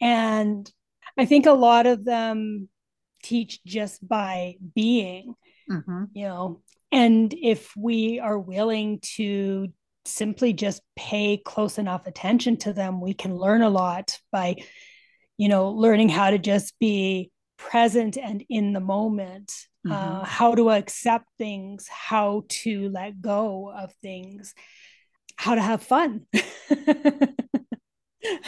[0.00, 0.70] And
[1.16, 2.68] I think a lot of them
[3.22, 5.34] teach just by being,
[5.70, 6.04] mm-hmm.
[6.14, 9.68] you know, and if we are willing to
[10.04, 14.56] simply just pay close enough attention to them, we can learn a lot by,
[15.38, 19.52] you know, learning how to just be present and in the moment,
[19.88, 20.16] uh, mm-hmm.
[20.20, 24.54] uh, how to accept things, how to let go of things
[25.36, 26.26] how to have fun.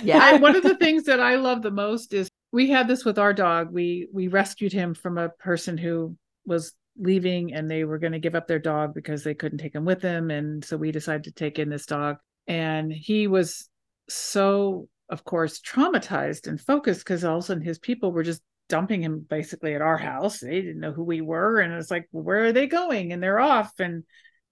[0.03, 0.19] yeah.
[0.21, 3.19] I, one of the things that I love the most is we had this with
[3.19, 3.73] our dog.
[3.73, 6.17] We we rescued him from a person who
[6.47, 9.75] was leaving and they were going to give up their dog because they couldn't take
[9.75, 13.69] him with them and so we decided to take in this dog and he was
[14.09, 18.43] so of course traumatized and focused because all of a sudden his people were just
[18.69, 22.09] dumping him basically at our house they didn't know who we were and it's like
[22.13, 24.05] well, where are they going and they're off and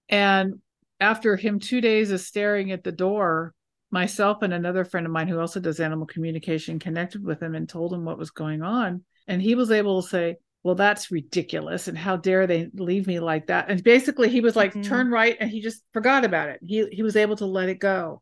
[0.09, 0.61] and
[1.03, 3.53] after him two days of staring at the door,
[3.91, 7.67] myself and another friend of mine who also does animal communication connected with him and
[7.67, 9.03] told him what was going on.
[9.27, 11.89] And he was able to say, well, that's ridiculous.
[11.89, 13.69] And how dare they leave me like that?
[13.69, 14.83] And basically he was like, mm-hmm.
[14.83, 15.35] turn right.
[15.39, 16.59] And he just forgot about it.
[16.63, 18.21] He he was able to let it go.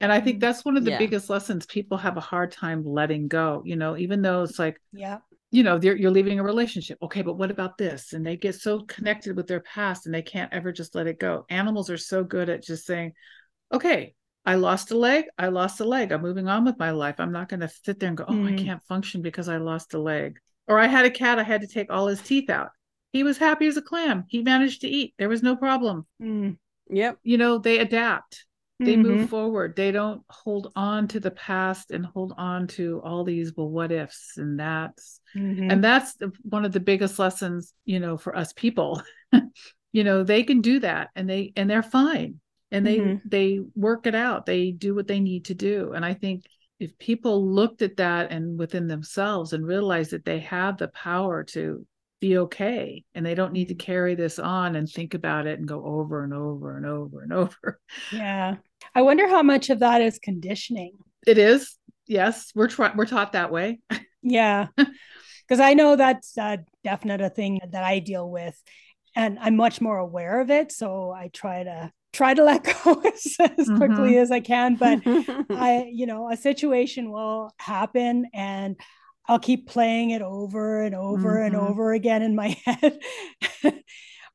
[0.00, 0.98] And I think that's one of the yeah.
[0.98, 4.78] biggest lessons people have a hard time letting go, you know, even though it's like,
[4.92, 5.18] yeah,
[5.50, 6.98] you know you're, you're leaving a relationship.
[7.02, 8.12] Okay but what about this?
[8.12, 11.18] And they get so connected with their past and they can't ever just let it
[11.18, 11.46] go.
[11.48, 13.12] Animals are so good at just saying
[13.72, 16.12] okay i lost a leg i lost a leg.
[16.12, 17.16] I'm moving on with my life.
[17.18, 18.52] I'm not going to sit there and go oh mm.
[18.52, 21.62] i can't function because i lost a leg or i had a cat i had
[21.62, 22.70] to take all his teeth out.
[23.12, 24.24] He was happy as a clam.
[24.28, 25.14] He managed to eat.
[25.18, 26.06] There was no problem.
[26.22, 26.58] Mm.
[26.90, 27.18] yep.
[27.22, 28.44] You know they adapt
[28.78, 29.02] they mm-hmm.
[29.02, 33.52] move forward they don't hold on to the past and hold on to all these
[33.56, 35.70] well what ifs and that's mm-hmm.
[35.70, 39.00] and that's one of the biggest lessons you know for us people
[39.92, 42.38] you know they can do that and they and they're fine
[42.70, 43.28] and they mm-hmm.
[43.28, 46.44] they work it out they do what they need to do and i think
[46.78, 51.42] if people looked at that and within themselves and realized that they have the power
[51.42, 51.86] to
[52.20, 53.86] be okay and they don't need to mm-hmm.
[53.86, 57.32] carry this on and think about it and go over and over and over and
[57.32, 57.80] over
[58.12, 58.56] yeah
[58.94, 60.92] I wonder how much of that is conditioning.
[61.26, 61.76] It is.
[62.06, 63.80] Yes, we're tra- we're taught that way.
[64.22, 64.68] yeah.
[65.48, 68.60] Because I know that's a definite a thing that I deal with
[69.14, 73.00] and I'm much more aware of it, so I try to try to let go
[73.02, 73.76] as, as mm-hmm.
[73.76, 75.00] quickly as I can, but
[75.50, 78.76] I, you know, a situation will happen and
[79.28, 81.46] I'll keep playing it over and over mm-hmm.
[81.46, 82.98] and over again in my head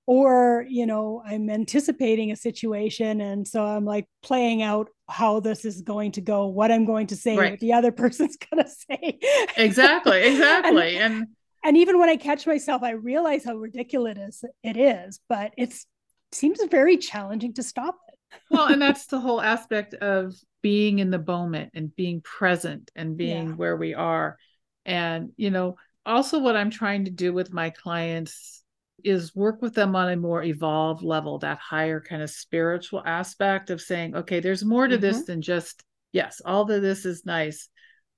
[0.07, 5.65] or you know i'm anticipating a situation and so i'm like playing out how this
[5.65, 7.51] is going to go what i'm going to say right.
[7.51, 9.19] what the other person's going to say
[9.57, 11.27] exactly exactly and, and
[11.63, 15.85] and even when i catch myself i realize how ridiculous it is but it's
[16.31, 20.99] it seems very challenging to stop it well and that's the whole aspect of being
[20.99, 23.53] in the moment and being present and being yeah.
[23.53, 24.37] where we are
[24.85, 28.60] and you know also what i'm trying to do with my clients
[29.03, 33.69] is work with them on a more evolved level, that higher kind of spiritual aspect
[33.69, 35.01] of saying, okay, there's more to mm-hmm.
[35.01, 37.69] this than just, yes, all of this is nice,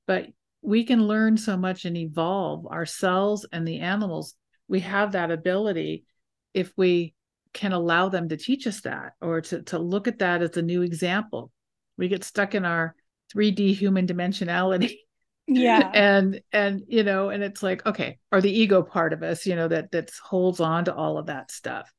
[0.07, 0.27] but
[0.61, 4.35] we can learn so much and evolve ourselves and the animals.
[4.67, 6.05] We have that ability
[6.53, 7.13] if we
[7.53, 10.61] can allow them to teach us that or to, to look at that as a
[10.61, 11.51] new example.
[11.97, 12.95] We get stuck in our
[13.35, 14.95] 3D human dimensionality
[15.47, 15.91] yeah.
[15.93, 19.55] And and you know and it's like okay or the ego part of us you
[19.55, 21.91] know that that holds on to all of that stuff.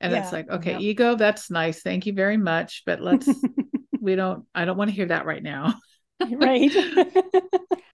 [0.00, 0.22] And yeah.
[0.22, 0.78] it's like okay yeah.
[0.78, 1.82] ego that's nice.
[1.82, 3.28] Thank you very much but let's
[4.00, 5.74] we don't i don't want to hear that right now.
[6.30, 6.70] Right.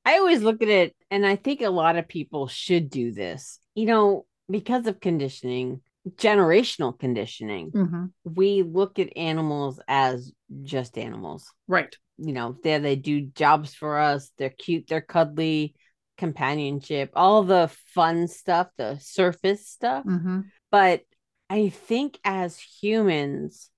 [0.04, 3.58] I always look at it and i think a lot of people should do this
[3.74, 5.80] you know because of conditioning
[6.16, 8.04] generational conditioning mm-hmm.
[8.24, 10.30] we look at animals as
[10.62, 11.50] just animals.
[11.66, 14.30] Right you know, there they do jobs for us.
[14.38, 15.74] They're cute, they're cuddly,
[16.18, 20.04] companionship, all the fun stuff, the surface stuff.
[20.04, 20.40] Mm-hmm.
[20.70, 21.02] But
[21.48, 23.70] I think as humans,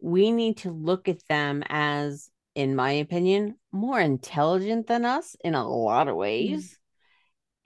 [0.00, 5.54] we need to look at them as, in my opinion, more intelligent than us in
[5.54, 6.66] a lot of ways.
[6.66, 6.80] Mm-hmm.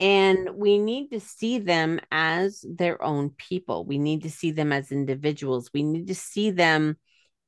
[0.01, 3.83] And we need to see them as their own people.
[3.83, 5.71] We need to see them as individuals.
[5.73, 6.95] We need to see them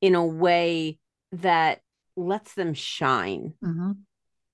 [0.02, 0.98] in a way
[1.30, 1.80] that
[2.16, 3.92] lets them shine mm-hmm.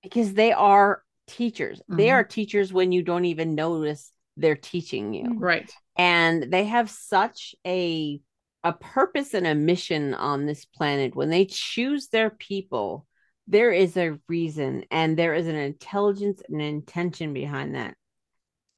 [0.03, 1.79] because they are teachers.
[1.81, 1.97] Mm-hmm.
[1.97, 5.35] They are teachers when you don't even notice they're teaching you.
[5.37, 5.71] Right.
[5.97, 8.21] And they have such a
[8.65, 11.15] a purpose and a mission on this planet.
[11.15, 13.07] When they choose their people,
[13.47, 17.95] there is a reason and there is an intelligence and an intention behind that.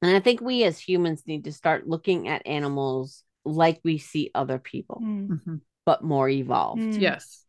[0.03, 4.29] And I think we as humans need to start looking at animals like we see
[4.35, 5.55] other people, mm-hmm.
[5.85, 6.81] but more evolved.
[6.81, 7.01] Mm.
[7.01, 7.43] Yes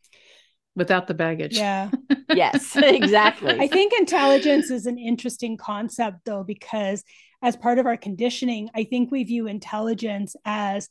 [0.75, 1.57] without the baggage.
[1.57, 1.91] Yeah.
[2.35, 3.59] yes, exactly.
[3.59, 7.05] I think intelligence is an interesting concept, though, because
[7.43, 10.89] as part of our conditioning, I think we view intelligence as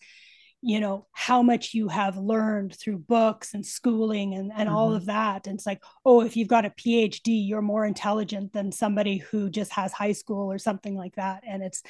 [0.63, 4.75] you know how much you have learned through books and schooling and, and mm-hmm.
[4.75, 8.53] all of that and it's like oh if you've got a phd you're more intelligent
[8.53, 11.81] than somebody who just has high school or something like that and it's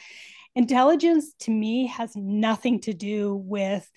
[0.55, 3.89] intelligence to me has nothing to do with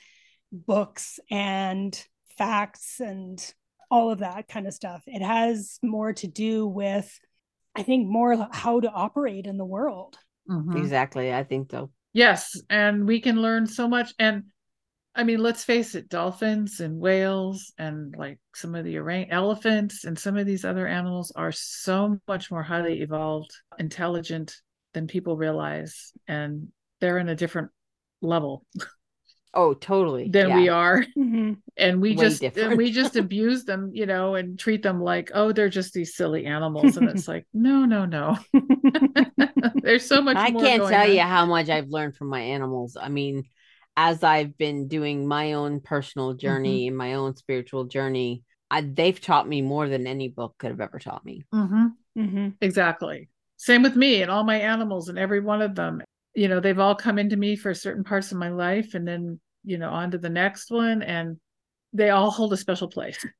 [0.51, 2.05] books and
[2.37, 3.55] facts and
[3.95, 5.05] all of that kind of stuff.
[5.07, 7.17] It has more to do with,
[7.77, 10.19] I think, more how to operate in the world.
[10.51, 10.77] Mm-hmm.
[10.77, 11.33] Exactly.
[11.33, 11.93] I think so.
[12.13, 12.61] Yes.
[12.69, 14.13] And we can learn so much.
[14.19, 14.47] And
[15.15, 20.05] I mean, let's face it, dolphins and whales and like some of the orang- elephants
[20.05, 24.57] and some of these other animals are so much more highly evolved, intelligent
[24.93, 26.11] than people realize.
[26.27, 26.67] And
[27.01, 27.71] they're in a different
[28.21, 28.67] level.
[29.55, 30.29] Oh, totally.
[30.29, 30.57] Than yeah.
[30.57, 31.05] we are.
[31.17, 31.53] Mm-hmm.
[31.77, 35.31] And we Way just and we just abuse them, you know, and treat them like,
[35.35, 36.97] oh, they're just these silly animals.
[36.97, 38.39] And it's like, no, no, no.
[39.77, 41.13] There's so much I can't tell on.
[41.13, 42.97] you how much I've learned from my animals.
[43.01, 43.45] I mean,
[43.97, 46.39] as I've been doing my own personal mm-hmm.
[46.39, 46.99] journey and mm-hmm.
[46.99, 50.99] my own spiritual journey, I, they've taught me more than any book could have ever
[50.99, 51.45] taught me.
[51.55, 51.87] Mm-hmm.
[52.19, 52.49] mm-hmm.
[52.61, 53.29] Exactly.
[53.57, 56.03] same with me and all my animals and every one of them.
[56.35, 59.41] You know, they've all come into me for certain parts of my life and then,
[59.65, 61.03] you know, on to the next one.
[61.03, 61.39] And
[61.93, 63.25] they all hold a special place.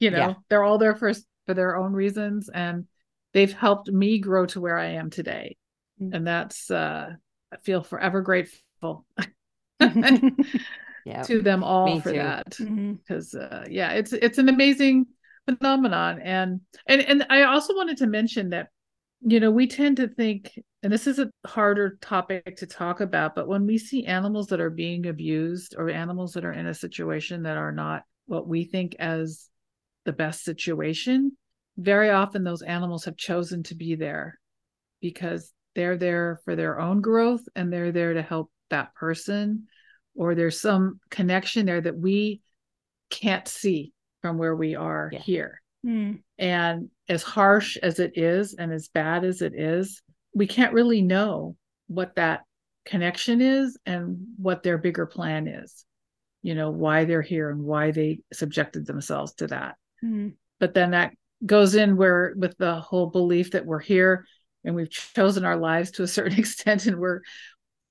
[0.00, 0.34] You know, yeah.
[0.48, 1.12] they're all there for,
[1.44, 2.48] for their own reasons.
[2.48, 2.86] And
[3.32, 5.56] they've helped me grow to where I am today.
[6.00, 6.14] Mm-hmm.
[6.14, 7.14] And that's, uh,
[7.52, 9.04] I feel forever grateful.
[9.80, 11.22] yeah.
[11.24, 12.18] to them all Me for too.
[12.18, 13.54] that because mm-hmm.
[13.54, 15.06] uh, yeah it's it's an amazing
[15.46, 18.68] phenomenon and and and i also wanted to mention that
[19.20, 23.34] you know we tend to think and this is a harder topic to talk about
[23.34, 26.74] but when we see animals that are being abused or animals that are in a
[26.74, 29.48] situation that are not what we think as
[30.04, 31.36] the best situation
[31.76, 34.38] very often those animals have chosen to be there
[35.00, 39.66] because they're there for their own growth and they're there to help that person
[40.14, 42.40] or there's some connection there that we
[43.10, 45.20] can't see from where we are yeah.
[45.20, 45.62] here.
[45.86, 46.22] Mm.
[46.38, 50.02] And as harsh as it is and as bad as it is,
[50.34, 51.56] we can't really know
[51.86, 52.42] what that
[52.84, 55.84] connection is and what their bigger plan is.
[56.42, 59.76] You know, why they're here and why they subjected themselves to that.
[60.04, 60.34] Mm.
[60.60, 61.12] But then that
[61.44, 64.24] goes in where with the whole belief that we're here
[64.64, 67.20] and we've chosen our lives to a certain extent and we're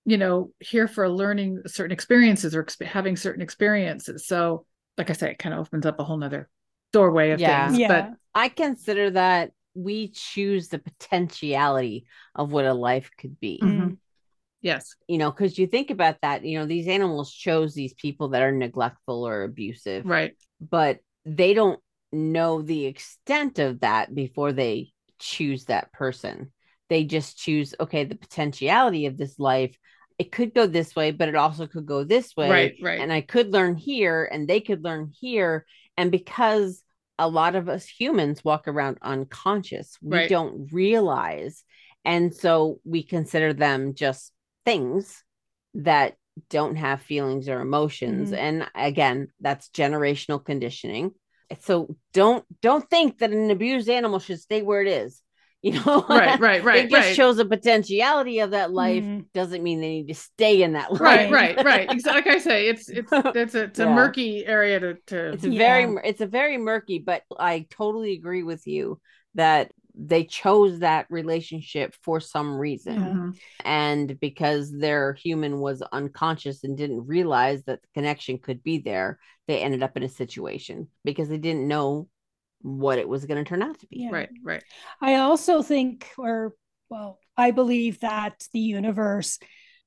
[0.05, 4.65] you know here for learning certain experiences or exp- having certain experiences so
[4.97, 6.49] like i say it kind of opens up a whole nother
[6.94, 7.68] doorway of yeah.
[7.68, 7.88] things yeah.
[7.88, 13.94] but i consider that we choose the potentiality of what a life could be mm-hmm.
[14.62, 18.30] yes you know because you think about that you know these animals chose these people
[18.30, 21.80] that are neglectful or abusive right but they don't
[22.12, 26.52] know the extent of that before they choose that person
[26.90, 29.78] they just choose okay the potentiality of this life
[30.18, 32.50] it could go this way, but it also could go this way.
[32.50, 33.00] Right, right.
[33.00, 35.66] And I could learn here and they could learn here.
[35.98, 36.84] And because
[37.20, 40.30] a lot of us humans walk around unconscious, we right.
[40.30, 41.64] don't realize.
[42.06, 44.32] And so we consider them just
[44.66, 45.24] things
[45.74, 46.16] that
[46.50, 48.30] don't have feelings or emotions.
[48.30, 48.39] Mm-hmm.
[48.39, 51.12] And again, that's generational conditioning.
[51.62, 55.22] So don't don't think that an abused animal should stay where it is
[55.64, 57.16] you know right right right it just right.
[57.16, 59.26] shows the potentiality of that life mm.
[59.34, 62.38] doesn't mean they need to stay in that life right right right exactly like i
[62.38, 63.93] say it's it's it's a, it's a yeah.
[63.93, 65.58] murky area to, to it's yeah.
[65.58, 68.99] very it's a very murky but i totally agree with you
[69.34, 73.30] that they chose that relationship for some reason mm-hmm.
[73.66, 79.18] and because their human was unconscious and didn't realize that the connection could be there
[79.47, 82.08] they ended up in a situation because they didn't know
[82.68, 84.01] what it was going to turn out to be.
[84.01, 84.09] Yeah.
[84.11, 84.63] Right, right.
[85.01, 86.53] I also think, or
[86.89, 89.39] well, I believe that the universe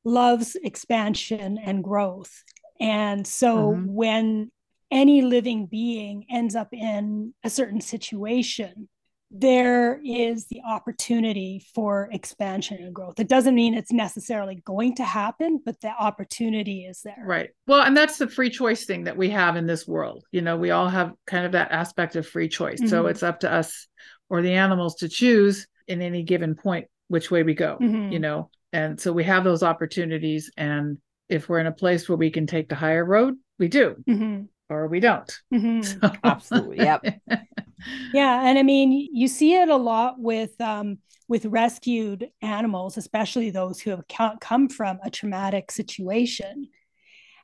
[0.04, 2.42] loves expansion and growth.
[2.80, 3.92] And so mm-hmm.
[3.92, 4.50] when
[4.90, 8.88] any living being ends up in a certain situation,
[9.30, 13.20] there is the opportunity for expansion and growth.
[13.20, 17.22] It doesn't mean it's necessarily going to happen, but the opportunity is there.
[17.24, 17.50] Right.
[17.66, 20.24] Well, and that's the free choice thing that we have in this world.
[20.32, 22.80] You know, we all have kind of that aspect of free choice.
[22.80, 22.88] Mm-hmm.
[22.88, 23.86] So it's up to us
[24.28, 28.12] or the animals to choose in any given point which way we go, mm-hmm.
[28.12, 28.50] you know.
[28.72, 30.50] And so we have those opportunities.
[30.56, 33.96] And if we're in a place where we can take the higher road, we do.
[34.08, 34.42] Mm-hmm.
[34.70, 35.30] Or we don't.
[35.52, 35.80] Mm-hmm.
[36.00, 36.12] So.
[36.24, 36.78] Absolutely.
[36.78, 37.04] Yep.
[38.12, 40.98] yeah and i mean you see it a lot with um,
[41.28, 44.04] with rescued animals especially those who have
[44.40, 46.68] come from a traumatic situation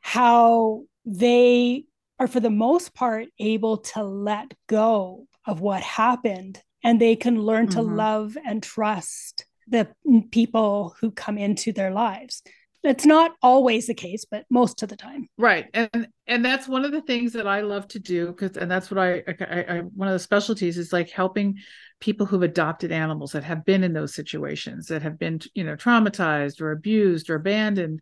[0.03, 1.85] how they
[2.18, 7.41] are for the most part able to let go of what happened and they can
[7.41, 7.81] learn mm-hmm.
[7.81, 9.89] to love and trust the
[10.31, 12.43] people who come into their lives
[12.87, 15.28] it's not always the case but most of the time.
[15.39, 15.66] Right.
[15.74, 18.91] And and that's one of the things that i love to do because and that's
[18.91, 21.59] what I, I, I one of the specialties is like helping
[22.01, 25.76] people who've adopted animals that have been in those situations that have been you know
[25.76, 28.01] traumatized or abused or abandoned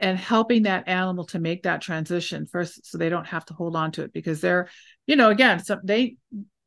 [0.00, 3.76] and helping that animal to make that transition first so they don't have to hold
[3.76, 4.68] on to it because they're
[5.06, 6.16] you know again some they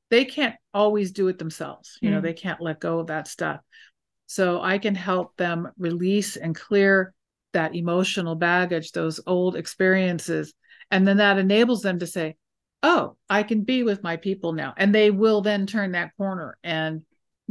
[0.09, 1.97] they can't always do it themselves.
[2.01, 2.13] You mm.
[2.13, 3.61] know they can't let go of that stuff.
[4.29, 7.13] So i can help them release and clear
[7.57, 10.53] that emotional baggage, those old experiences.
[10.91, 12.35] And then that enables them to say,
[12.83, 14.75] oh, I can be with my people now.
[14.77, 17.01] And they will then turn that corner and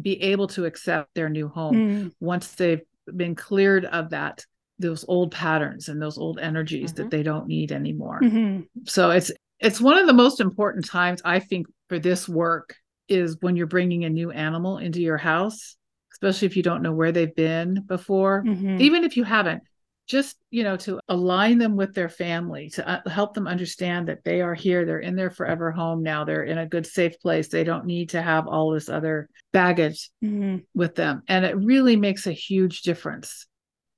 [0.00, 2.12] be able to accept their new home mm.
[2.20, 2.82] once they've
[3.14, 4.44] been cleared of that
[4.78, 7.04] those old patterns and those old energies mm-hmm.
[7.04, 8.20] that they don't need anymore.
[8.22, 8.60] Mm-hmm.
[8.84, 12.76] So it's it's one of the most important times I think for this work
[13.08, 15.76] is when you're bringing a new animal into your house,
[16.12, 18.44] especially if you don't know where they've been before.
[18.46, 18.82] Mm-hmm.
[18.82, 19.62] Even if you haven't,
[20.06, 24.22] just you know to align them with their family to uh, help them understand that
[24.24, 27.48] they are here they're in their forever home now they're in a good safe place
[27.48, 30.58] they don't need to have all this other baggage mm-hmm.
[30.74, 33.46] with them and it really makes a huge difference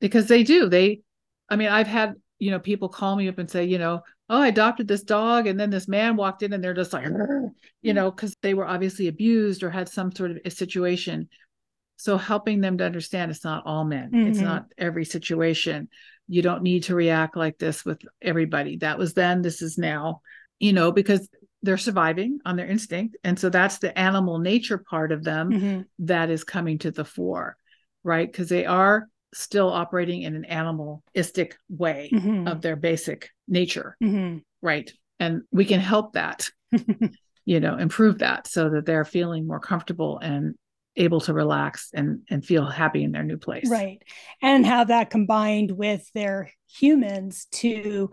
[0.01, 1.01] because they do they
[1.49, 4.01] i mean i've had you know people call me up and say you know
[4.31, 7.05] oh i adopted this dog and then this man walked in and they're just like
[7.05, 7.95] you mm-hmm.
[7.95, 11.29] know because they were obviously abused or had some sort of a situation
[11.99, 14.29] so helping them to understand it's not all men mm-hmm.
[14.29, 15.89] it's not every situation
[16.29, 20.21] you don't need to react like this with everybody that was then this is now
[20.59, 21.29] you know because
[21.63, 25.81] they're surviving on their instinct and so that's the animal nature part of them mm-hmm.
[25.99, 27.57] that is coming to the fore
[28.05, 32.47] right because they are still operating in an animalistic way mm-hmm.
[32.47, 34.39] of their basic nature mm-hmm.
[34.63, 36.49] right and we can help that
[37.45, 40.55] you know improve that so that they're feeling more comfortable and
[40.99, 44.03] able to relax and and feel happy in their new place right
[44.43, 48.11] and have that combined with their humans to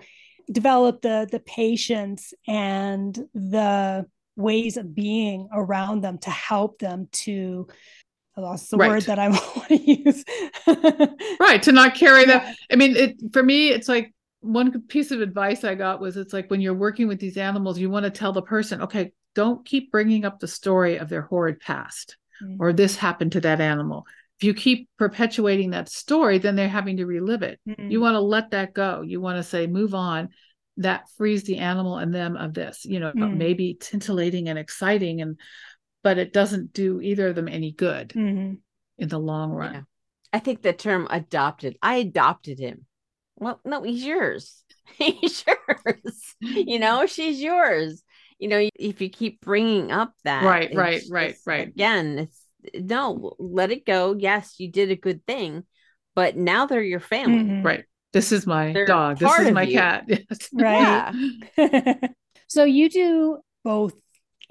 [0.52, 4.06] develop the the patience and the
[4.36, 7.68] ways of being around them to help them to
[8.38, 8.90] I lost the right.
[8.90, 10.26] word that I want to use.
[11.40, 11.64] right.
[11.64, 12.40] To not carry yeah.
[12.40, 12.58] that.
[12.70, 16.34] I mean, it for me, it's like one piece of advice I got was it's
[16.34, 19.66] like when you're working with these animals, you want to tell the person, okay, don't
[19.66, 22.58] keep bringing up the story of their horrid past mm-hmm.
[22.60, 24.06] or this happened to that animal.
[24.40, 27.60] If you keep perpetuating that story, then they're having to relive it.
[27.68, 27.90] Mm-hmm.
[27.90, 29.02] You want to let that go.
[29.02, 30.30] You want to say, move on.
[30.78, 33.38] That frees the animal and them of this, you know, mm-hmm.
[33.38, 35.40] maybe titillating and exciting and
[36.04, 38.54] but it doesn't do either of them any good mm-hmm.
[38.98, 39.74] in the long run.
[39.74, 39.82] Yeah.
[40.32, 42.86] I think the term adopted, I adopted him.
[43.38, 44.64] Well, no, he's yours.
[44.98, 46.36] he's yours.
[46.42, 48.04] you know, she's yours
[48.40, 51.68] you know if you keep bringing up that right right right right.
[51.68, 54.16] again it's no let it go.
[54.18, 55.64] Yes you did a good thing
[56.16, 57.44] but now they're your family.
[57.44, 57.66] Mm-hmm.
[57.66, 57.84] right.
[58.14, 59.20] This is my they're dog.
[59.20, 59.78] This is my you.
[59.78, 60.08] cat.
[60.54, 62.00] Right.
[62.48, 63.96] So you do both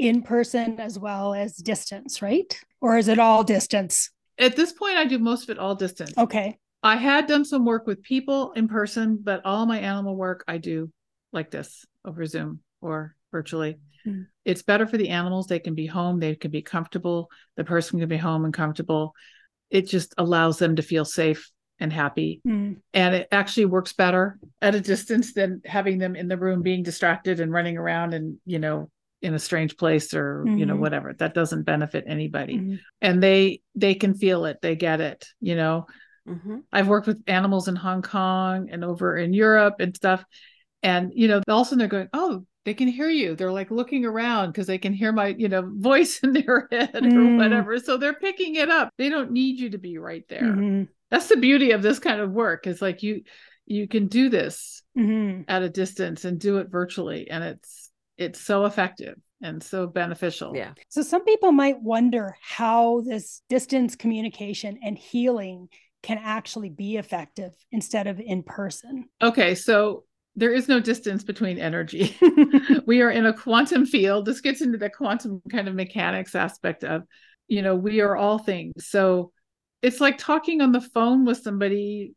[0.01, 2.61] in person as well as distance right?
[2.81, 4.11] Or is it all distance?
[4.37, 6.13] At this point i do most of it all distance.
[6.19, 6.59] Okay.
[6.83, 10.59] I had done some work with people in person but all my animal work i
[10.59, 10.91] do
[11.33, 13.79] like this over zoom or virtually.
[14.07, 14.23] Mm-hmm.
[14.45, 15.49] It's better for the animals.
[15.49, 17.29] They can be home, they can be comfortable.
[17.57, 19.13] The person can be home and comfortable.
[19.71, 22.41] It just allows them to feel safe and happy.
[22.47, 22.75] Mm-hmm.
[22.93, 26.85] And it actually works better at a distance than having them in the room being
[26.85, 28.91] distracted and running around and, you know,
[29.25, 30.59] in a strange place or mm-hmm.
[30.59, 30.83] you know mm-hmm.
[30.83, 32.75] whatever that doesn't benefit anybody mm-hmm.
[33.01, 35.87] and they they can feel it they get it you know
[36.29, 36.59] mm-hmm.
[36.71, 40.23] i've worked with animals in hong kong and over in europe and stuff
[40.85, 43.37] and you know all of a sudden they're going oh they can hear you.
[43.37, 46.95] They're like looking around because they can hear my you know voice in their head
[46.95, 47.13] mm.
[47.13, 47.79] or whatever.
[47.79, 48.91] So they're picking it up.
[48.99, 50.43] They don't need you to be right there.
[50.43, 50.85] Mm-hmm.
[51.11, 53.23] that's the beauty of this kind of work is like you
[53.67, 55.43] you can do this mm-hmm.
[55.49, 60.57] at a distance and do it virtually and it's it's so effective and so beneficial.
[60.57, 60.73] Yeah.
[60.89, 65.69] So some people might wonder how this distance communication and healing
[66.03, 69.07] can actually be effective instead of in person.
[69.23, 70.05] Okay so
[70.37, 72.17] there is no distance between energy.
[72.87, 74.27] we are in a quantum field.
[74.27, 77.03] This gets into the quantum kind of mechanics aspect of,
[77.49, 78.73] you know, we are all things.
[78.87, 79.33] So
[79.83, 82.15] it's like talking on the phone with somebody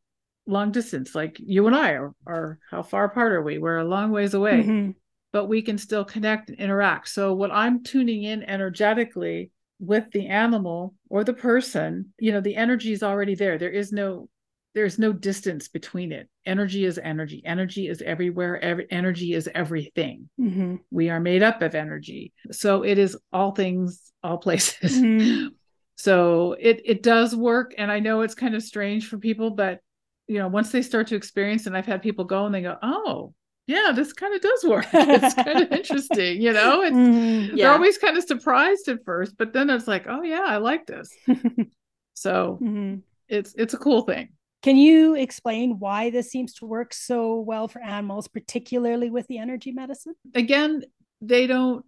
[0.47, 3.57] long distance, like you and I are, are how far apart are we?
[3.57, 4.91] We're a long ways away, mm-hmm.
[5.33, 7.09] but we can still connect and interact.
[7.09, 12.55] So what I'm tuning in energetically with the animal or the person, you know, the
[12.55, 13.57] energy is already there.
[13.57, 14.29] There is no
[14.77, 16.29] there's no distance between it.
[16.45, 17.41] Energy is energy.
[17.43, 18.63] Energy is everywhere.
[18.63, 20.29] Every, energy is everything.
[20.39, 20.75] Mm-hmm.
[20.91, 22.31] We are made up of energy.
[22.51, 25.01] So it is all things, all places.
[25.01, 25.47] Mm-hmm.
[25.99, 27.73] So it it does work.
[27.75, 29.79] And I know it's kind of strange for people, but
[30.27, 32.77] you know, once they start to experience, and I've had people go and they go,
[32.83, 33.33] oh,
[33.65, 34.85] yeah, this kind of does work.
[34.93, 36.81] It's kind of interesting, you know.
[36.83, 37.57] It's, mm-hmm.
[37.57, 37.65] yeah.
[37.65, 40.85] They're always kind of surprised at first, but then it's like, oh yeah, I like
[40.85, 41.09] this.
[42.13, 42.97] so mm-hmm.
[43.27, 44.36] it's it's a cool thing.
[44.63, 49.37] Can you explain why this seems to work so well for animals, particularly with the
[49.37, 50.15] energy medicine?
[50.33, 50.83] Again,
[51.21, 51.85] they don't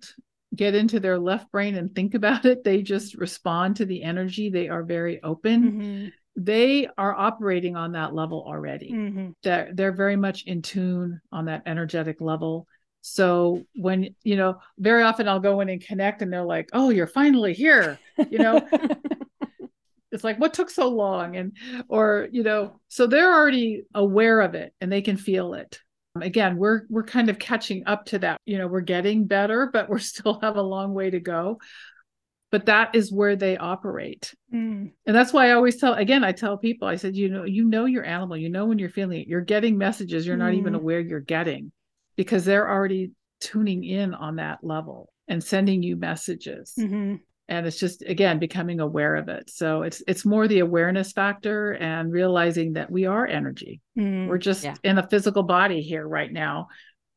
[0.55, 2.63] get into their left brain and think about it.
[2.63, 4.49] They just respond to the energy.
[4.49, 5.63] They are very open.
[5.63, 6.07] Mm-hmm.
[6.35, 8.91] They are operating on that level already.
[8.91, 9.29] Mm-hmm.
[9.43, 12.67] They're, they're very much in tune on that energetic level.
[13.01, 16.89] So when, you know, very often I'll go in and connect and they're like, oh,
[16.89, 17.99] you're finally here.
[18.29, 18.67] You know,
[20.11, 21.55] it's like what took so long and
[21.87, 25.79] or you know so they're already aware of it and they can feel it
[26.19, 29.87] again we're we're kind of catching up to that you know we're getting better but
[29.89, 31.57] we're still have a long way to go
[32.51, 34.33] but that is where they operate.
[34.51, 34.91] Mm.
[35.05, 37.63] And that's why I always tell again, I tell people, I said, you know, you
[37.63, 39.27] know your animal, you know when you're feeling it.
[39.27, 40.77] You're getting messages you're not even Mm.
[40.77, 41.71] aware you're getting
[42.15, 46.73] because they're already tuning in on that level and sending you messages.
[46.75, 47.19] Mhm.
[47.49, 49.49] And it's just again becoming aware of it.
[49.49, 53.81] So it's it's more the awareness factor and realizing that we are energy.
[53.97, 54.27] Mm.
[54.27, 54.75] We're just Yeah.
[54.83, 56.67] in a physical body here right now,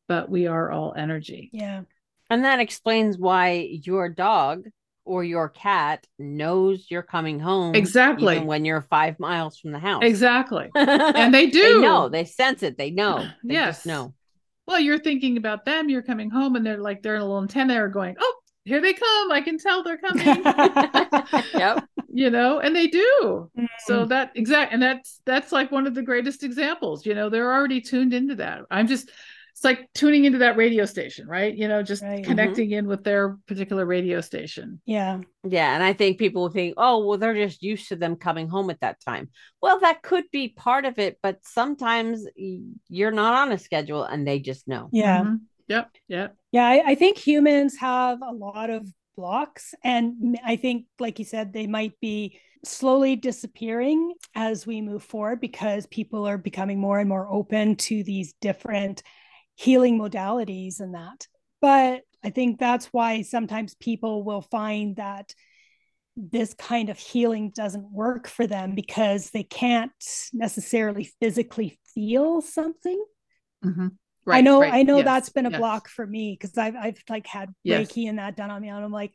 [0.07, 1.49] but we are all energy.
[1.53, 1.81] Yeah.
[2.29, 3.51] And that explains why
[3.83, 4.65] your dog
[5.05, 7.75] or your cat knows you're coming home.
[7.75, 8.35] Exactly.
[8.35, 10.01] Even when you're five miles from the house.
[10.03, 10.69] Exactly.
[10.73, 11.61] and And they do.
[11.61, 12.09] They know.
[12.09, 12.77] They sense it.
[12.77, 13.27] They know.
[13.43, 13.77] They Yes.
[13.77, 14.13] just know.
[14.65, 17.41] well, you're thinking about them, you're coming home, and they're like they're in a little
[17.41, 19.31] antenna are going, Oh, here they come.
[19.31, 20.23] I can tell they're coming.
[21.53, 21.85] Yep.
[22.13, 23.49] you know, and they do.
[23.57, 23.67] Mm.
[23.85, 27.05] So that exact and that's that's like one of the greatest examples.
[27.05, 28.61] You know, they're already tuned into that.
[28.71, 29.09] I'm just
[29.51, 31.55] it's like tuning into that radio station, right?
[31.55, 32.23] You know, just Right.
[32.25, 34.81] connecting in with their particular radio station.
[34.85, 35.19] yeah.
[35.47, 35.75] Yeah.
[35.75, 38.71] And I think people will think, oh, well, they're just used to them coming home
[38.71, 39.29] at that time.
[39.61, 42.25] Well, that could be part of it, but sometimes
[42.89, 44.89] you're not on a schedule and they just know.
[44.91, 45.21] Yeah.
[45.23, 45.41] Mhm.
[45.67, 45.91] Yep.
[46.07, 46.35] Yep.
[46.53, 48.87] Yeah, I, I think humans have a lot of
[49.17, 55.03] blocks, and I think, like you said, they might be slowly disappearing as we move
[55.03, 59.01] forward because people are becoming more and more open to these different
[59.55, 61.27] healing modalities and that.
[61.59, 65.33] But I think that's why sometimes people will find that
[66.15, 69.91] this kind of healing doesn't work for them because they can't
[70.33, 73.03] necessarily physically feel something.
[73.65, 73.87] Mm-hmm.
[74.27, 74.35] Mhm.
[74.35, 74.73] I know, right.
[74.73, 75.59] I know Yes, that's been a yes.
[75.59, 77.87] block for me because I've I've like had Yes.
[77.87, 79.13] Reiki and that done on me, and I'm like,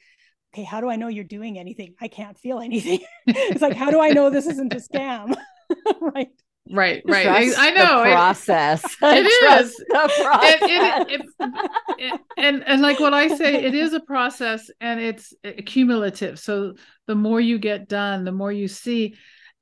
[0.54, 1.94] okay, how do I know you're doing anything?
[2.00, 3.00] I can't feel anything.
[3.26, 5.34] it's like, how do I know this isn't a scam?
[6.00, 6.28] right.
[6.70, 7.02] Right.
[7.06, 7.24] Right.
[7.24, 8.04] Trust I know.
[8.04, 8.84] the process.
[9.02, 9.76] it Trust is.
[9.76, 10.59] the process.
[10.62, 15.32] it- it- it- and and like what I say, it is a process and it's
[15.64, 16.38] cumulative.
[16.38, 16.74] So
[17.06, 19.14] the more you get done, the more you see.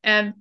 [0.02, 0.34] And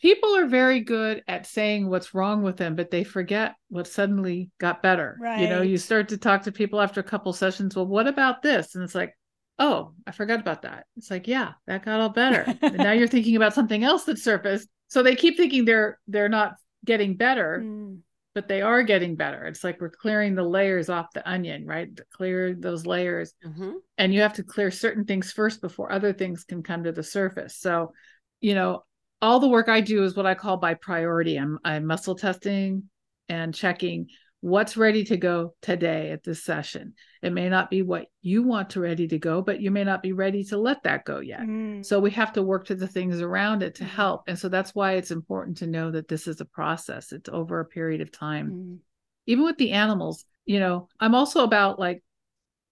[0.00, 4.50] people are very good at saying what's wrong with them, but they forget what suddenly
[4.58, 5.16] got better.
[5.20, 5.40] right.
[5.40, 7.76] You know, you start to talk to people after a couple sessions.
[7.76, 8.74] Well, what about this?
[8.74, 9.16] And it's like,
[9.58, 10.86] oh, I forgot about that.
[10.96, 12.44] It's like, yeah, that got all better.
[12.62, 14.68] and now you're thinking about something else that surfaced.
[14.88, 17.98] So they keep thinking they're they're not getting better Mm,
[18.34, 19.44] but they are getting better.
[19.44, 21.94] It's like we're clearing the layers off the onion, right?
[21.96, 23.34] To clear those layers.
[23.44, 23.74] Mhm.
[23.98, 27.02] And you have to clear certain things first before other things can come to the
[27.02, 27.56] surface.
[27.56, 27.92] So,
[28.40, 28.84] you know,
[29.22, 31.36] all the work I do is what I call by priority.
[31.36, 32.84] I'm, I'm muscle testing
[33.28, 34.08] and checking
[34.40, 36.94] what's ready to go today at this session.
[37.22, 40.02] It may not be what you want to ready to go, but you may not
[40.02, 41.40] be ready to let that go yet.
[41.40, 43.88] mm, So we have to work to the things around it to Mhm.
[43.88, 44.22] help.
[44.26, 47.12] And so that's why it's important to know that this is a process.
[47.12, 48.52] It's over a period of time.
[48.52, 48.78] mm,
[49.26, 52.02] Even with the animals, you know, I'm also about like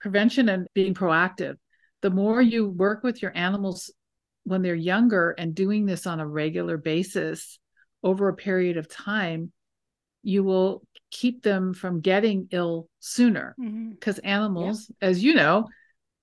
[0.01, 1.57] prevention and being proactive.
[2.01, 3.93] The more you work with your animals
[4.49, 7.59] when they're younger and doing this on a regular basis
[8.03, 9.53] over a period of time,
[10.23, 13.55] you will keep them from getting ill sooner
[13.91, 15.67] because animals, as you know,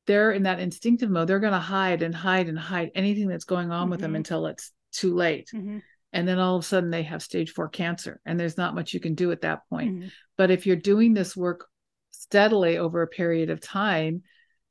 [0.05, 1.27] they're in that instinctive mode.
[1.27, 4.17] They're going to hide and hide and hide anything that's going on with them Mhm.
[4.17, 5.49] until it's too late.
[5.53, 5.81] Mhm.
[6.13, 8.93] And then all of a sudden they have stage four cancer, and there's not much
[8.93, 9.95] you can do at that point.
[9.95, 10.11] Mhm.
[10.37, 11.67] But if you're doing this work
[12.11, 14.23] steadily over a period of time,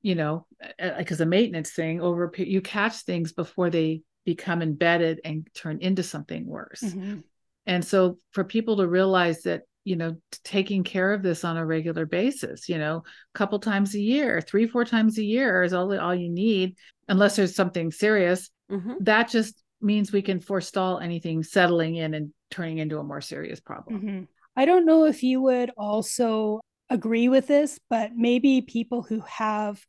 [0.05, 0.47] you know,
[0.79, 5.79] like as a maintenance thing, over you catch things before they become embedded and turn
[5.81, 6.83] into something worse.
[6.83, 7.25] Mhm.
[7.65, 11.65] And so for people to realize that, you know, taking care of this on a
[11.65, 15.73] regular basis, you know, a couple times a year, three, four times a year is
[15.73, 16.77] all all you need,
[17.09, 18.51] unless there's something serious.
[18.71, 18.97] Mhm.
[19.01, 23.61] That just means we can forestall anything settling in and turning into a more serious
[23.61, 24.03] problem.
[24.03, 24.29] Mhm.
[24.55, 29.85] I don't know if you would also agree with this, but maybe people who have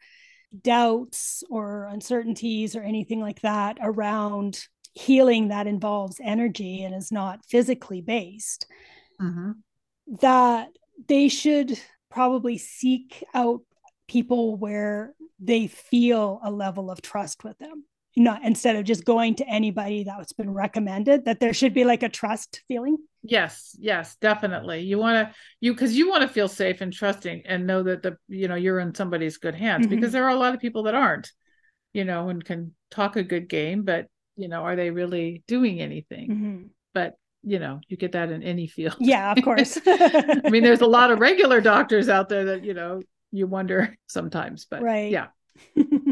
[0.62, 4.60] doubts or uncertainties or anything like that around
[4.94, 8.66] healing that involves energy and is not physically based,
[9.20, 9.56] Mhm.
[10.08, 10.70] that
[11.08, 11.78] they should
[12.10, 13.62] probably seek out
[14.08, 17.84] people where they feel a level of trust with them.
[18.18, 22.02] Not instead of just going to anybody that's been recommended, that there should be like
[22.02, 22.98] a trust feeling.
[23.24, 24.82] Yes, yes, definitely.
[24.82, 28.04] You want to you because you want to feel safe and trusting and know that
[28.04, 29.90] the you know you're in somebody's good hands Mhm.
[29.90, 31.32] because there are a lot of people that aren't,
[31.94, 34.08] you know, and can talk a good game, but
[34.38, 36.30] you know, are they really doing anything?
[36.30, 36.70] Mhm.
[36.94, 38.96] But you know, you get that in any field.
[39.00, 39.78] Yeah, of course.
[39.86, 43.02] I mean, there's a lot of regular doctors out there that you know
[43.32, 45.12] you wonder sometimes, but Right.
[45.12, 45.28] yeah,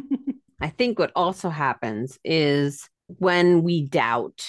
[0.64, 4.47] I think what also happens is when we doubt,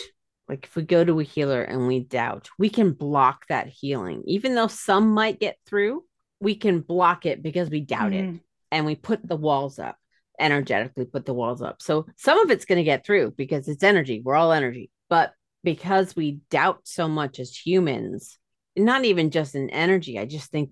[0.49, 4.23] like if we go to a healer and we doubt, we can block that healing.
[4.27, 6.05] Even though some might get through,
[6.39, 8.41] we can block it because we doubt it Mhm.
[8.71, 9.99] and we put the walls up.
[10.41, 11.81] energetically put the walls up.
[11.81, 14.21] So some of it's going to get through because it's energy.
[14.21, 14.91] We're all energy.
[15.09, 18.37] But because we doubt so much as humans,
[18.75, 20.71] not even just in energy, I just think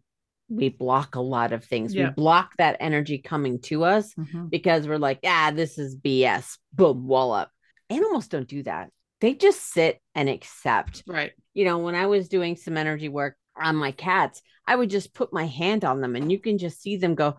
[0.49, 1.95] we block a lot of things.
[1.95, 2.09] Yeah.
[2.09, 4.51] We block that energy coming to us Mhm.
[4.51, 6.59] because we're like, ah, this is BS.
[6.72, 7.51] Boom, wall up.
[7.88, 8.90] Animals don't do that.
[9.20, 11.05] They just sit and accept.
[11.07, 11.32] Right.
[11.55, 15.14] You know, when I was doing some energy work on my cats, I would just
[15.14, 17.36] put my hand on them and you can just see them go,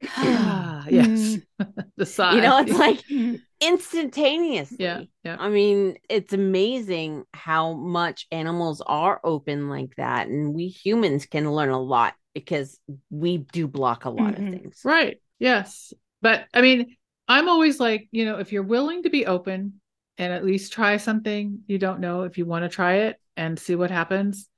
[0.22, 1.38] yes.
[1.96, 2.36] the sigh.
[2.36, 3.40] you know, it's like Mm.
[3.60, 4.76] instantaneously.
[4.78, 5.36] yeah, yeah.
[5.38, 10.28] I mean, it's amazing how much animals are open like that.
[10.28, 12.78] And we humans can learn a lot because
[13.10, 14.54] we do block a lot Mhm.
[14.54, 14.80] of things.
[14.84, 15.18] Right.
[15.38, 15.92] Yes.
[16.22, 16.96] But I mean,
[17.28, 19.80] I'm always like, you know, if you're willing to be open
[20.18, 23.58] and at least try something you don't know, if you want to try it and
[23.58, 24.48] see what happens,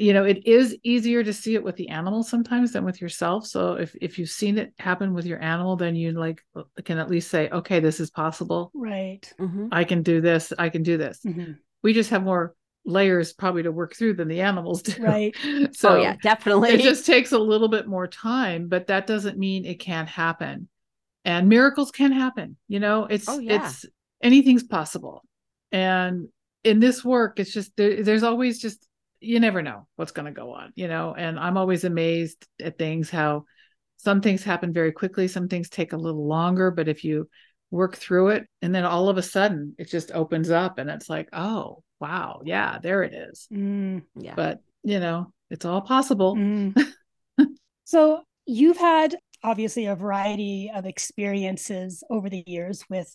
[0.00, 3.46] you know, it is easier to see it with the animal sometimes than with yourself.
[3.46, 6.42] So if if you've seen it happen with your animal, then you like
[6.84, 8.70] can at least say, okay, this is possible.
[8.74, 9.30] Right.
[9.38, 9.68] Mhm.
[9.72, 10.52] I can do this.
[10.58, 11.20] I can do this.
[11.24, 11.58] Mhm.
[11.82, 12.54] We just have more
[12.86, 15.02] layers probably to work through than the animals do.
[15.02, 15.36] Right.
[15.74, 16.70] So oh, yeah, definitely.
[16.70, 20.68] it just takes a little bit more time but that doesn't mean it can't happen
[21.26, 23.66] and miracles can happen you know it's Oh, yeah.
[23.66, 23.84] it's
[24.22, 25.22] anything's possible
[25.70, 26.28] and
[26.64, 28.86] in this work it's just there, there's always just
[29.20, 32.78] you never know what's going to go on you know and i'm always amazed at
[32.78, 33.44] things how
[33.98, 37.28] some things happen very quickly some things take a little longer but if you
[37.70, 41.08] work through it and then all of a sudden it just opens up and it's
[41.08, 44.02] like oh wow yeah there it is Mm.
[44.16, 44.34] yeah.
[44.34, 46.74] but you know it's all possible Mm.
[47.84, 53.14] so you've had obviously a variety of experiences over the years with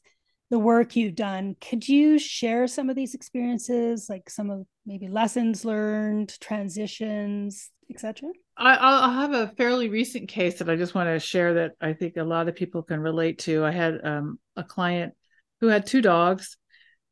[0.50, 1.56] the work you've done.
[1.60, 8.30] Could you share some of these experiences, like some of maybe lessons learned, transitions, etc.?
[8.58, 12.16] I'll have a fairly recent case that I just want to share that I think
[12.18, 13.66] a lot of people can relate to.
[13.66, 15.14] I had um, a client
[15.60, 16.58] who had two dogs,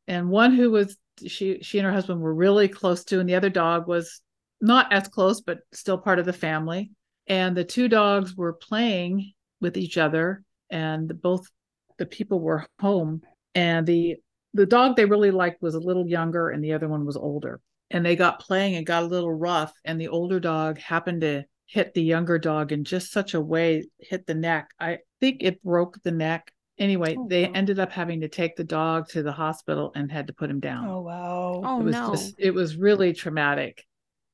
[0.06, 3.34] and one who was she she and her husband were really close to, and the
[3.34, 4.22] other dog was
[4.60, 6.92] not as close, but still part of the family.
[7.26, 11.46] And the two dogs were playing with each other, and both
[11.98, 13.22] the people were home,
[13.54, 14.16] and the
[14.52, 17.60] the dog they really liked was a little younger, and the other one was older
[17.90, 21.44] and they got playing and got a little rough and the older dog happened to
[21.66, 25.62] hit the younger dog in just such a way hit the neck i think it
[25.62, 27.52] broke the neck anyway Oh, they wow.
[27.54, 30.60] ended up having to take the dog to the hospital and had to put him
[30.60, 31.60] down Oh wow.
[31.62, 32.10] Oh, it was no.
[32.10, 33.84] just it was really traumatic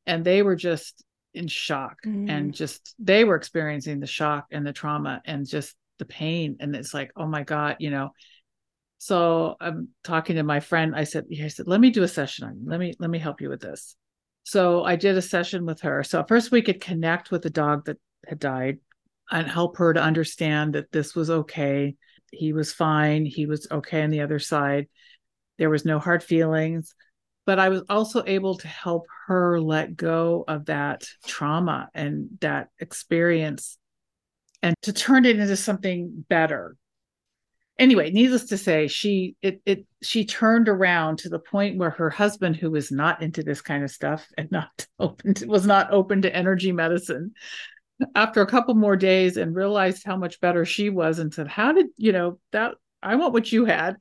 [0.06, 1.04] and they were just
[1.34, 2.28] in shock Mhm.
[2.28, 6.74] and just they were experiencing the shock and the trauma and just the pain and
[6.74, 8.10] it's like oh my god you know?
[8.98, 12.46] So i'm talking to my friend i said i said let me do a session
[12.46, 12.62] on you.
[12.66, 13.96] Let me let me help you with this.
[14.42, 16.02] So i did a session with her.
[16.02, 18.78] So first we could connect with the dog that had died
[19.30, 21.94] and help her to understand that this was okay.
[22.32, 23.24] He was fine.
[23.24, 24.88] He was okay on the other side.
[25.58, 26.94] There was no hard feelings.
[27.46, 32.68] But i was also able to help her let go of that trauma and that
[32.78, 33.78] experience
[34.62, 36.76] and to turn it into something better.
[37.78, 42.10] Anyway needless to say she it it she turned around to the point where her
[42.10, 45.90] husband who was not into this kind of stuff and not open to, was not
[45.90, 47.32] open to energy medicine
[48.14, 51.72] after a couple more days and realized how much better she was and said how
[51.72, 53.96] did you know that i want what you had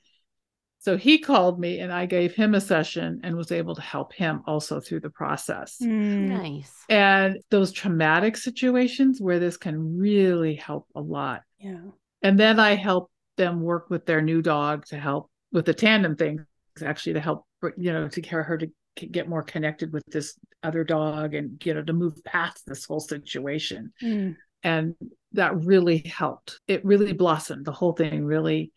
[0.81, 4.13] so he called me and i gave him a session and was able to help
[4.13, 6.27] him also through the process Mm.
[6.29, 6.73] nice.
[6.89, 11.81] and those traumatic situations where this can really help a lot Yeah.
[12.21, 16.15] and then I help them work with their new dog to help with the tandem
[16.15, 16.45] thing,
[16.83, 17.45] actually to help
[17.77, 18.67] you know to care her to
[19.11, 22.99] get more connected with this other dog and you know to move past this whole
[22.99, 23.93] situation.
[24.03, 24.35] Mm.
[24.63, 24.95] And
[25.33, 26.59] that really helped.
[26.67, 27.63] It really blossomed.
[27.65, 28.71] The whole thing really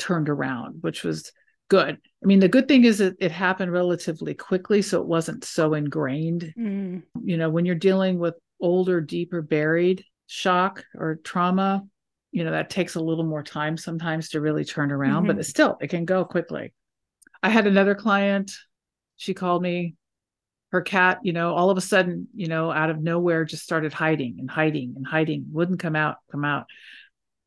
[0.00, 1.30] turned around, which was
[1.68, 1.96] good.
[2.22, 5.74] I mean, the good thing is that it happened relatively quickly, so it wasn't so
[5.74, 6.52] ingrained.
[6.58, 7.02] Mm.
[7.22, 11.84] You know, when you're dealing with older, deeper buried shock or trauma,
[12.32, 15.40] you know that takes a little more time sometimes to really turn around but Mhm.
[15.40, 16.72] it's still it can go quickly
[17.42, 18.52] i had another client
[19.16, 19.96] she called me
[20.70, 23.92] her cat you know all of a sudden you know out of nowhere just started
[23.92, 26.66] hiding and hiding and hiding wouldn't come out come out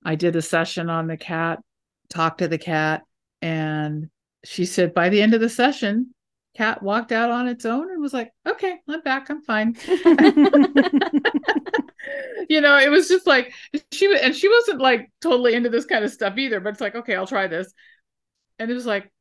[0.04, 1.60] i did a session on the cat
[2.14, 3.04] talked to the cat
[3.42, 4.10] and
[4.46, 6.14] she said by the end of the session
[6.56, 9.76] cat walked out on its own and was like okay i'm back i'm fine
[12.50, 13.54] you know, it was just like
[13.92, 16.60] she was, and she wasn't like totally into this kind of stuff either.
[16.60, 17.74] But it's like, okay, I'll try this,
[18.60, 19.12] and it was like,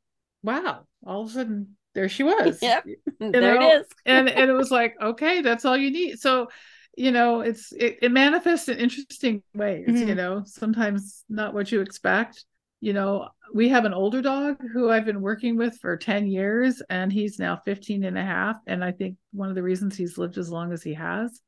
[0.42, 0.84] wow!
[1.06, 2.60] All of a sudden, there she was.
[2.62, 2.84] Yep.
[3.20, 3.86] there know, it is.
[4.04, 6.20] and and it was like, okay, that's all you need.
[6.20, 6.48] So,
[6.96, 10.08] you know it's it, it manifests in interesting ways Mhm.
[10.08, 12.44] you know sometimes not what you expect
[12.82, 16.82] you know we have an older dog who i've been working with for 10 years
[16.90, 20.18] and he's now 15 and a half and i think one of the reasons he's
[20.18, 21.40] lived as long as he has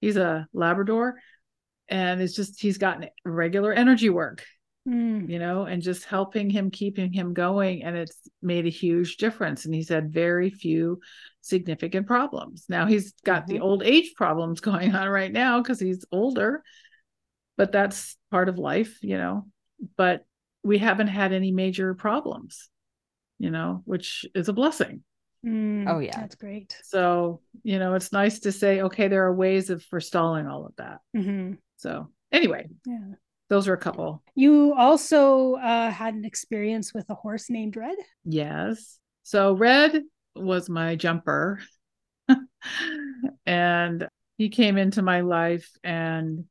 [0.00, 1.20] he's a labrador
[1.88, 4.44] and it's just he's gotten regular energy work
[4.88, 5.28] Mm.
[5.28, 7.82] you know, and just helping him, keeping him going.
[7.82, 9.66] And it's made a huge difference.
[9.66, 11.00] And he's had very few
[11.42, 12.64] significant problems.
[12.70, 13.62] Now he's got the Mhm.
[13.62, 16.62] old age problems going on right now because he's older,
[17.58, 19.46] but that's part of life, you know.
[19.98, 20.24] But
[20.64, 22.68] we haven't had any major problems,
[23.38, 25.02] you know, which is a blessing.
[25.46, 25.88] Mm.
[25.88, 26.18] Oh, yeah.
[26.20, 26.76] That's great.
[26.84, 30.74] So, you know, it's nice to say, okay, there are ways of forestalling all of
[30.76, 30.98] that.
[31.14, 33.14] hmm So, anyway, Yeah.
[33.48, 34.22] those are a couple.
[34.34, 37.96] You also uh, had an experience with a horse named Red.
[38.24, 38.98] Yes.
[39.22, 40.02] So Red
[40.34, 41.60] was my jumper.
[43.46, 46.44] and he came into my life and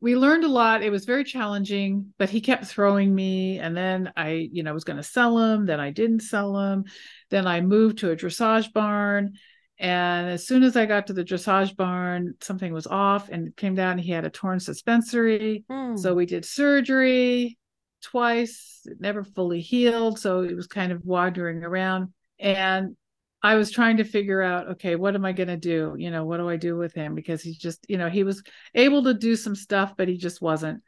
[0.00, 0.82] we learned a lot.
[0.82, 3.58] It was very challenging, but he kept throwing me.
[3.58, 5.66] And then I, you know, was going to sell him.
[5.66, 6.84] Then I didn't sell him.
[7.28, 9.34] Then I moved to a dressage barn.
[9.78, 13.74] And as soon as I got to the dressage barn, something was off and came
[13.74, 13.98] down.
[13.98, 15.64] He had a torn suspensory.
[15.70, 15.96] Hmm.
[15.96, 17.58] So we did surgery
[18.02, 20.18] twice, it never fully healed.
[20.18, 22.12] So it was kind of wandering around.
[22.38, 22.96] And
[23.42, 25.94] I was trying to figure out, okay, what am I going to do?
[25.96, 27.14] You know, what do I do with him?
[27.14, 28.42] Because he's just, you know, he was
[28.74, 30.82] able to do some stuff, but he just wasn't.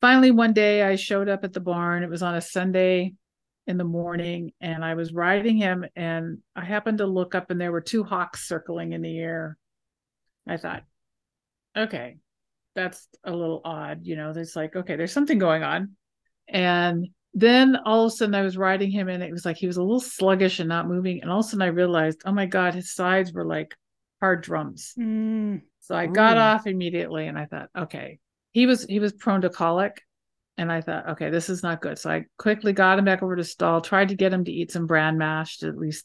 [0.00, 2.02] Finally, one day I showed up at the barn.
[2.02, 3.14] It was on a Sunday
[3.66, 7.60] in the morning, and I was riding him, and I happened to look up, and
[7.60, 9.56] there were two hawks circling in the air.
[10.46, 10.82] I thought,
[11.76, 12.16] okay,
[12.74, 14.00] that's a little odd.
[14.02, 15.96] You know, there's like, okay, there's something going on.
[16.48, 19.66] And then all of a sudden I was riding him and it was like he
[19.66, 21.22] was a little sluggish and not moving.
[21.22, 23.74] And all of a sudden I realized, oh my God, his sides were like
[24.20, 24.94] hard drums.
[24.98, 25.62] Mm.
[25.80, 26.40] So I got Mm.
[26.40, 28.18] off immediately and I thought, okay.
[28.52, 30.02] He was he was prone to colic.
[30.58, 31.98] And I thought, okay, this is not good.
[31.98, 34.70] So I quickly got him back over to stall, tried to get him to eat
[34.72, 36.04] some bran mash to at least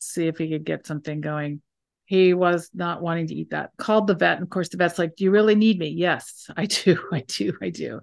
[0.00, 1.60] see if he could get something going.
[2.06, 3.70] He was not wanting to eat that.
[3.76, 4.38] Called the vet.
[4.38, 5.88] And of course, the vet's like, Do you really need me?
[5.90, 6.98] Yes, I do.
[7.12, 7.52] I do.
[7.62, 8.00] I do.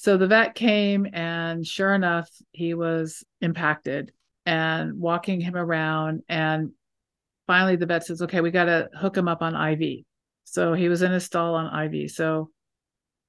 [0.00, 4.12] So the vet came, and sure enough, he was impacted
[4.46, 6.22] and walking him around.
[6.28, 6.70] And
[7.48, 10.04] finally, the vet says, Okay, we got to hook him up on IV.
[10.44, 12.12] So he was in a stall on IV.
[12.12, 12.50] So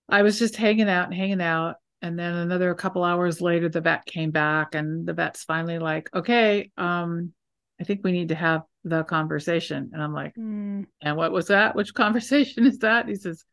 [0.08, 1.78] I was just hanging out and hanging out.
[2.04, 6.08] And then another couple hours later, the vet came back, and the vet's finally like,
[6.14, 7.34] Okay, um,
[7.82, 9.90] I think we need to have the conversation.
[9.92, 10.86] And I'm like, Mm.
[11.02, 11.76] and what was that?
[11.76, 13.08] Which conversation is that?
[13.10, 13.44] He says,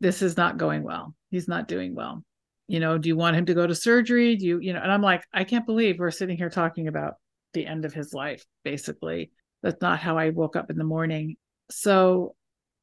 [0.00, 1.14] This is not going well.
[1.30, 2.24] He's not doing well.
[2.68, 4.36] You know, do you want him to go to surgery?
[4.36, 7.14] Do you, you know, and I'm like, I can't believe we're sitting here talking about
[7.54, 9.30] the end of his life, basically.
[9.62, 11.36] That's not how I woke up in the morning.
[11.70, 12.36] So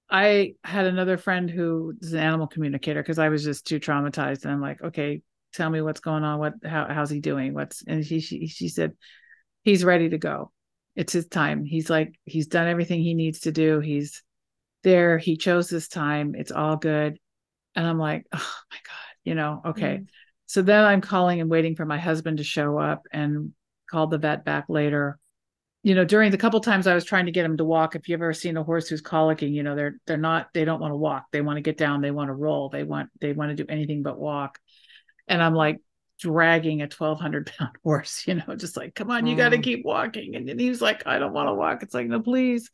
[0.09, 4.43] I had another friend who is an animal communicator because I was just too traumatized.
[4.43, 5.21] And I'm like, okay,
[5.53, 6.39] tell me what's going on.
[6.39, 7.53] What, how, how's he doing?
[7.53, 8.93] What's, and she, she, she said,
[9.63, 10.51] he's ready to go.
[10.95, 11.63] It's his time.
[11.63, 13.79] He's like, he's done everything he needs to do.
[13.79, 14.23] He's
[14.83, 15.17] there.
[15.17, 16.35] He chose this time.
[16.35, 17.19] It's all good.
[17.75, 19.97] And I'm like, oh my God, you know, okay.
[19.97, 20.07] Mm.
[20.45, 23.53] So then I'm calling and waiting for my husband to show up and
[23.89, 25.19] called the vet back later.
[25.83, 28.07] You know, during the couple times I was trying to get him to walk, if
[28.07, 30.91] you've ever seen a horse who's colicking, you know, they're they're not, they don't want
[30.93, 31.25] to walk.
[31.31, 33.69] They want to get down, they want to roll, they want, they want to do
[33.71, 34.59] anything but walk.
[35.27, 35.81] And I'm like
[36.19, 39.63] dragging a 1200 pound horse, you know, just like, come on, you got to Mm.
[39.63, 40.35] keep walking.
[40.35, 41.83] And then he was like, I don't want to walk.
[41.83, 42.69] It's like, no, please.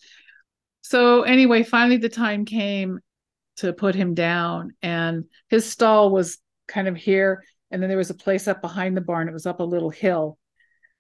[0.84, 3.00] So anyway, finally the time came
[3.62, 6.38] to put him down and his stall was
[6.68, 9.30] kind of here and then there was a place up behind the barn.
[9.30, 10.38] It was up a little hill.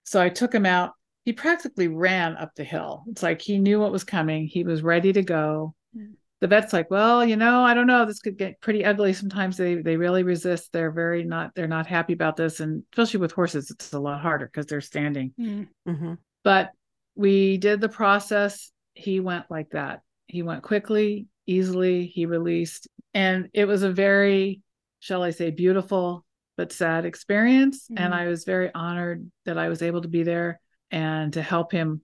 [0.03, 0.93] So i took him out.
[1.25, 3.03] He practically ran up the hill.
[3.09, 4.47] It's like he knew what was coming.
[4.47, 5.75] He was ready to go.
[5.95, 6.13] Mm.
[6.39, 8.05] the vet's like well you know i don't know.
[8.05, 9.57] This could get pretty ugly sometimes.
[9.57, 10.71] They they really resist.
[10.71, 12.61] They're very not they're not happy about this.
[12.61, 15.33] And especially with horses it's a lot harder because they're standing.
[15.39, 15.67] Mm.
[15.87, 16.17] Mhm.
[16.43, 16.69] but
[17.15, 18.71] we did the process.
[18.93, 20.01] He went like that.
[20.27, 24.61] He went quickly easily he released and it was a very
[24.99, 26.25] shall i say beautiful
[26.57, 28.17] but sad experience and Mhm.
[28.21, 30.59] i was very honored that i was able to be there
[30.91, 32.01] and to help him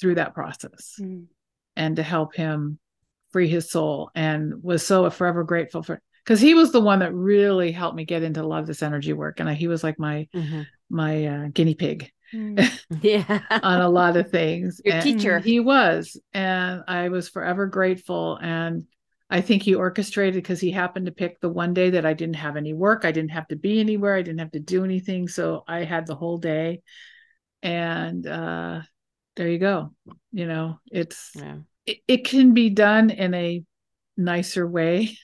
[0.00, 1.26] through that process Mm.
[1.76, 2.78] and to help him
[3.32, 7.14] free his soul and was so forever grateful for because he was the one that
[7.14, 10.28] really helped me get into love this energy work and I, he was like my
[10.34, 10.66] Mhm.
[10.88, 12.80] my uh, guinea pig Mm.
[13.02, 13.40] Yeah.
[13.62, 14.80] on a lot of things.
[14.84, 15.38] Your And teacher.
[15.38, 16.20] He was.
[16.32, 18.38] And I was forever grateful.
[18.40, 18.84] And
[19.28, 22.36] I think he orchestrated because he happened to pick the one day that I didn't
[22.36, 23.04] have any work.
[23.04, 24.14] I didn't have to be anywhere.
[24.14, 25.28] I didn't have to do anything.
[25.28, 26.82] So I had the whole day.
[27.62, 28.82] And uh,
[29.34, 29.92] there you go.
[30.32, 31.56] You know, it's yeah.
[31.86, 33.62] it, it can be done in a
[34.16, 35.18] nicer way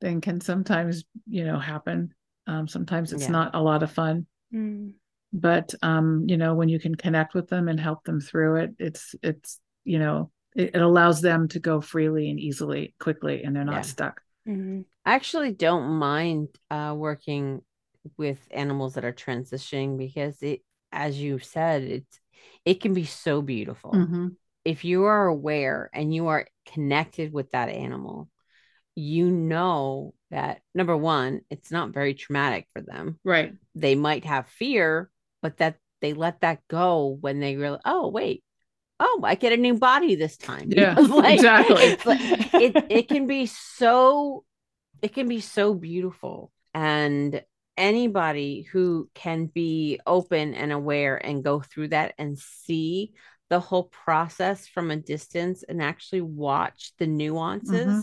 [0.00, 2.14] than can sometimes, you know, happen.
[2.46, 3.30] Um, sometimes it's Yeah.
[3.30, 4.94] not a lot of fun, Mm.
[5.32, 8.70] But um, you know, when you can connect with them and help them through it,
[8.78, 13.54] it's it's you know, it, it allows them to go freely and easily, quickly, and
[13.54, 13.82] they're not Yeah.
[13.82, 14.20] stuck.
[14.46, 14.84] Mhm.
[15.04, 17.62] I actually don't mind uh, working
[18.16, 20.60] with animals that are transitioning because it,
[20.92, 22.20] as you said, it's
[22.64, 23.92] it can be so beautiful.
[23.92, 24.36] Mhm.
[24.64, 28.28] If you are aware and you are connected with that animal,
[28.94, 33.18] you know that number one, it's not very traumatic for them.
[33.24, 33.54] Right.
[33.74, 35.10] They might have fear,
[35.42, 38.42] but that they let that go when they realize, oh wait,
[38.98, 40.70] oh I get a new body this time.
[40.76, 41.96] Yeah, like, exactly.
[42.04, 44.44] Like, it it can be so
[45.02, 47.42] it can be so beautiful and
[47.76, 53.12] anybody who can be open and aware and go through that and see
[53.48, 58.00] the whole process from a distance and actually watch the nuances mm-hmm.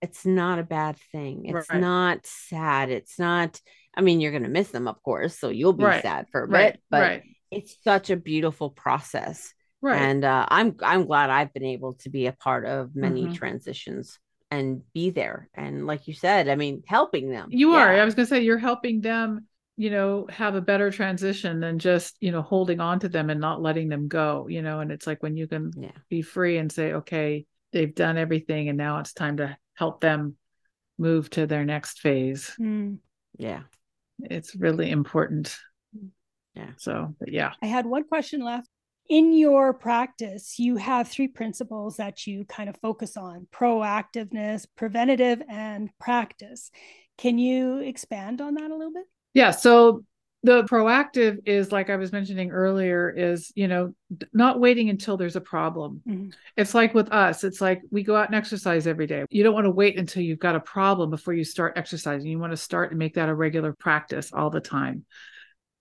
[0.00, 1.80] it's not a bad thing it's Right.
[1.80, 3.60] not sad it's not
[3.98, 6.02] i mean you're going to miss them of course so you'll be Right.
[6.02, 6.72] sad for a Right.
[6.72, 7.22] bit but right.
[7.50, 10.00] it's such a beautiful process Right.
[10.00, 13.34] and uh, I'm I'm glad I've been able to be a part of many Mhm.
[13.34, 14.18] transitions
[14.50, 15.48] and be there.
[15.54, 17.48] And like you said, I mean, helping them.
[17.50, 17.94] You are.
[17.94, 18.00] Yeah.
[18.02, 19.46] I was going to say you're helping them,
[19.76, 23.40] you know, have a better transition than just, you know, holding on to them and
[23.40, 25.92] not letting them go, you know, and it's like when you can Yeah.
[26.08, 30.36] be free and say, okay, they've done everything and now it's time to help them
[30.98, 32.50] move to their next phase.
[32.58, 32.98] Mm.
[33.36, 33.62] Yeah.
[34.20, 35.56] It's really important.
[36.54, 36.70] Yeah.
[36.76, 37.52] So, but yeah.
[37.62, 38.68] I had one question left.
[39.08, 45.40] In your practice, you have three principles that you kind of focus on proactiveness, preventative,
[45.48, 46.70] and practice.
[47.16, 49.06] Can you expand on that a little bit?
[49.32, 49.52] Yeah.
[49.52, 50.04] So
[50.48, 53.94] the proactive is like I was mentioning earlier is, you know,
[54.32, 56.02] not waiting until there's a problem.
[56.08, 56.32] Mhm.
[56.56, 59.24] It's like with us, it's like we go out and exercise every day.
[59.30, 62.30] You don't want to wait until you've got a problem before you start exercising.
[62.30, 65.04] You want to start and make that a regular practice all the time.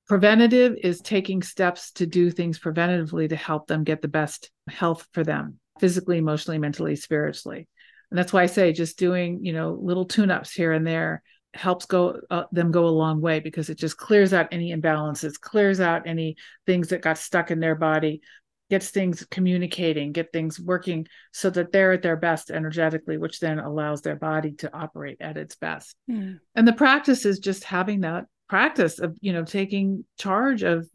[0.07, 5.07] Preventative is taking steps to do things preventatively to help them get the best health
[5.13, 7.67] for them physically, emotionally, mentally, spiritually.
[8.09, 11.21] And that's why I say just doing, you know, little tune-ups here and there
[11.57, 15.39] helps go uh, them go a long way because it just clears out any imbalances,
[15.39, 16.35] clears out any
[16.65, 18.21] things that got stuck in their body,
[18.69, 23.59] gets things communicating, get things working so that they're at their best energetically, which then
[23.59, 25.95] allows their body to operate at its best.
[26.09, 26.39] Mm.
[26.55, 30.87] And the practice is just having that practice of, you know, taking charge of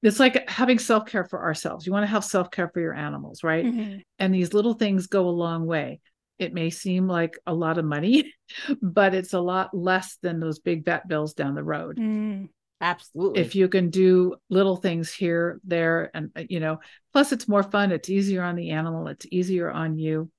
[0.00, 1.84] it's like having self-care for ourselves.
[1.84, 3.64] You want to have self-care for your animals, right?
[3.64, 4.02] Mhm.
[4.18, 6.00] and these little things go a long way.
[6.38, 8.32] It may seem like a lot of money,
[8.82, 11.98] but it's a lot less than those big vet bills down the road.
[11.98, 12.48] Mm.
[12.80, 13.40] Absolutely.
[13.40, 16.78] If you can do little things here, there, and uh, you know,
[17.12, 17.90] plus it's more fun.
[17.90, 20.30] It's easier on the animal, it's easier on you,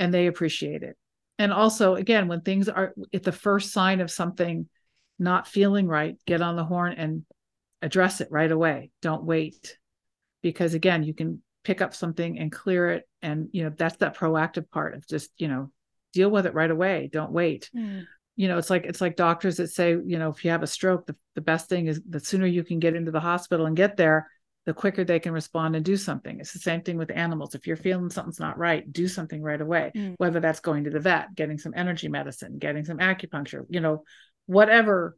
[0.00, 0.96] and they appreciate it.
[1.38, 4.68] And also, again, when things are at the first sign of something
[5.20, 7.24] not feeling right, get on the horn and
[7.80, 8.90] address it right away.
[9.02, 9.76] Don't wait.
[10.42, 13.07] Because again, you can pick up something and clear it.
[13.22, 15.70] And, you know, that's that proactive part of just, you know,
[16.12, 17.08] deal with it right away.
[17.12, 17.70] Don't wait.
[17.76, 18.06] Mm.
[18.36, 20.68] You know, it's like it's like doctors that say, you know, if you have a
[20.68, 23.76] stroke, the, the best thing is the sooner you can get into the hospital and
[23.76, 24.28] get there,
[24.64, 26.38] the quicker they can respond and do something.
[26.38, 27.54] It's the same thing with animals.
[27.54, 29.90] If you're feeling something's not right, do something right away.
[29.96, 30.14] Mm.
[30.18, 34.04] Whether that's going to the vet, getting some energy medicine, getting some acupuncture, you know,
[34.46, 35.16] whatever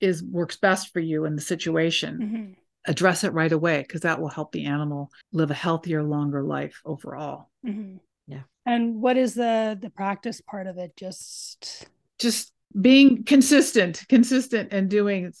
[0.00, 2.61] is works best for you in the situation Mhm.
[2.86, 6.80] Address it right away because that will help the animal live a healthier longer life
[6.84, 8.00] overall Mhm.
[8.26, 8.42] Yeah.
[8.66, 10.96] And what is the the practice part of it?
[10.96, 11.86] Just
[12.18, 15.32] just being consistent consistent and doing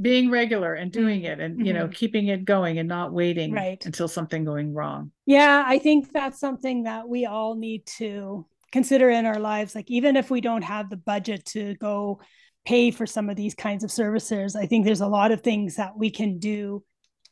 [0.00, 1.94] being regular and doing it and you know Mhm.
[1.94, 3.84] keeping it going and not waiting Right.
[3.86, 9.08] until something going wrong Yeah, I think that's something that we all need to consider
[9.08, 9.74] in our lives.
[9.74, 12.20] Like, even if we don't have the budget to go
[12.66, 15.76] pay for some of these kinds of services, I think there's a lot of things
[15.76, 16.82] that we can do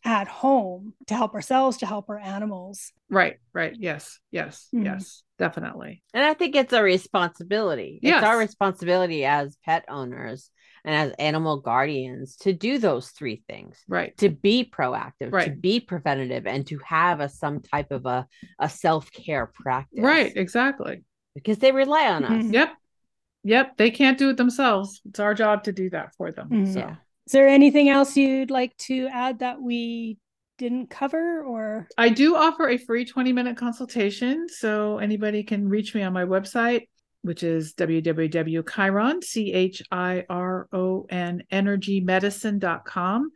[0.07, 2.93] at home to help ourselves, to help our animals.
[3.11, 4.85] right right yes yes Mhm.
[4.85, 8.01] yes definitely and I think it's a responsibility.
[8.03, 8.19] Yes.
[8.19, 10.51] It's our responsibility as pet owners
[10.85, 13.83] and as animal guardians to do those three things.
[13.89, 15.47] right To be proactive, right.
[15.47, 18.27] to be preventative, and to have a some type of a,
[18.59, 20.01] a self-care practice.
[20.13, 21.03] right exactly
[21.35, 22.45] Because they rely on us.
[22.45, 22.53] Mhm.
[22.53, 22.71] yep
[23.45, 26.73] yep they can't do it themselves it's our job to do that for them Mhm.
[26.73, 26.97] so Yeah.
[27.27, 30.19] Is there anything else you'd like to add that we
[30.59, 31.89] didn't cover or?
[31.97, 34.47] I do offer a free 20 minute consultation.
[34.49, 36.83] So anybody can reach me on my website,
[37.23, 43.31] which is www.chiron, C H I R O N, energymedicine.com.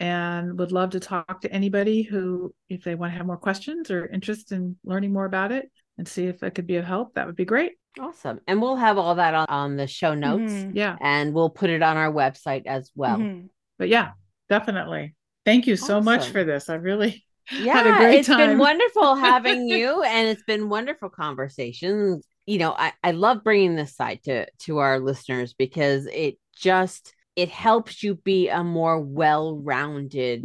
[0.00, 3.90] And would love to talk to anybody who, if they want to have more questions
[3.90, 7.14] or interest in learning more about it and see if I could be of help,
[7.14, 7.72] that would be great.
[7.98, 8.40] Awesome.
[8.46, 10.72] And we'll have all that on, on the show notes Mhm.
[10.74, 10.96] Yeah.
[11.00, 13.18] and we'll put it on our website as well.
[13.18, 13.48] Mhm.
[13.78, 14.12] But yeah,
[14.48, 15.14] definitely.
[15.44, 16.68] Thank you so much for this.
[16.68, 18.40] I really Yeah, Had a great time.
[18.40, 22.24] it's been wonderful having you and it's been wonderful conversations.
[22.46, 27.12] You know, I, I love bringing this side to to our listeners because it just
[27.36, 30.44] it helps you be a more well-rounded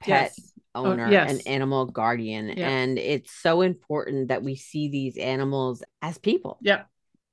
[0.00, 0.52] pet yes.
[0.76, 1.30] Owner Oh, yes.
[1.30, 2.68] and animal guardian Yeah.
[2.68, 6.86] and it's so important that we see these animals as people Yep.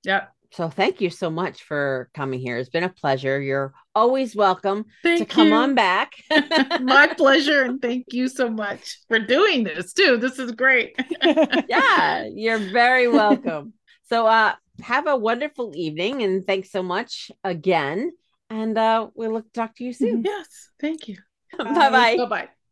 [0.05, 0.31] Yep.
[0.51, 4.85] so thank you so much for coming here it's been a pleasure you're always welcome
[5.03, 5.53] Thank to come you.
[5.53, 6.13] on back
[6.81, 7.61] My pleasure.
[7.63, 10.17] And thank you so much for doing this too.
[10.17, 10.95] This is great.
[11.69, 13.73] yeah you're very welcome
[14.09, 18.11] so uh have a wonderful evening and thanks so much again
[18.49, 20.47] and uh we'll look talk to you soon yes.
[20.81, 21.17] Thank you.
[21.57, 22.62] bye bye Bye bye.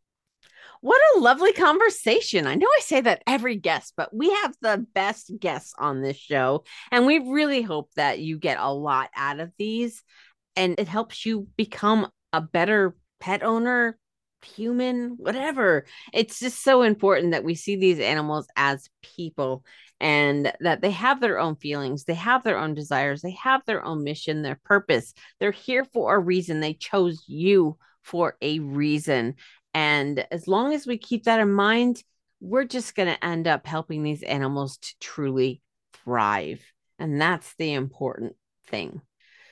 [0.81, 2.47] What a lovely conversation.
[2.47, 6.17] I know I say that every guest, but we have the best guests on this
[6.17, 6.63] show.
[6.91, 10.03] And we really hope that you get a lot out of these
[10.55, 13.97] and it helps you become a better pet owner,
[14.43, 15.85] human, whatever.
[16.13, 19.63] It's just so important that we see these animals as people
[19.99, 23.85] and that they have their own feelings, they have their own desires, they have their
[23.85, 25.13] own mission, their purpose.
[25.39, 26.59] They're here for a reason.
[26.59, 29.35] They chose you for a reason.
[29.73, 32.03] And as long as we keep that in mind,
[32.39, 35.61] we're just going to end up helping these animals to truly
[35.93, 36.61] thrive.
[36.99, 38.35] And that's the important
[38.67, 39.01] thing.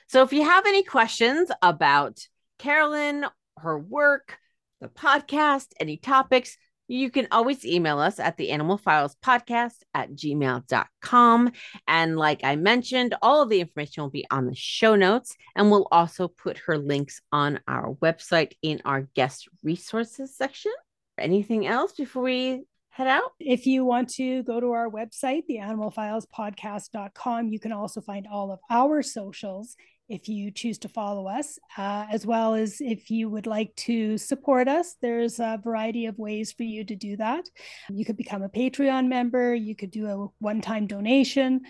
[0.08, 2.20] So if you have any questions about
[2.58, 3.26] Carolyn,
[3.58, 4.38] her work,
[4.82, 6.58] the podcast, any topics,
[6.90, 11.52] you can always email us at the animal files podcast at gmail.com.
[11.88, 15.36] And like I mentioned, all of the information will be on the show notes.
[15.56, 20.72] And we'll also put her links on our website in our guest resources section.
[21.20, 23.34] Anything else before we head out?
[23.40, 28.60] If you want to go to our website, theanimalfilespodcast.com, you can also find all of
[28.70, 29.76] our socials
[30.10, 34.18] if you choose to follow us, uh, as well as if you would like to
[34.18, 34.96] support us.
[35.02, 37.46] There's a variety of ways for you to do that.
[37.90, 41.62] You could become a Patreon member, you could do a one time donation.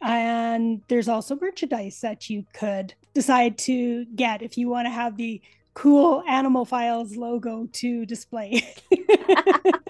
[0.00, 5.16] And there's also merchandise that you could decide to get if you want to have
[5.16, 5.40] the
[5.74, 8.62] cool Animal Files logo to display.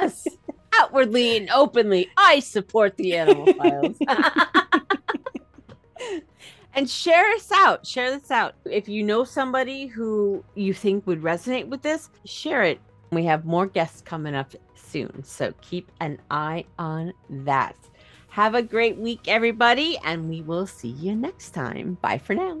[0.00, 0.26] Yes.
[0.78, 3.96] Outwardly and openly, I support the animal files.
[6.78, 7.84] and share us out.
[7.84, 8.54] Share this out.
[8.64, 12.80] If you know somebody who you think would resonate with this, share it.
[13.10, 15.24] We have more guests coming up soon.
[15.24, 17.74] So keep an eye on that.
[18.28, 21.98] Have a great week, everybody, and we will see you next time.
[22.00, 22.60] Bye for now.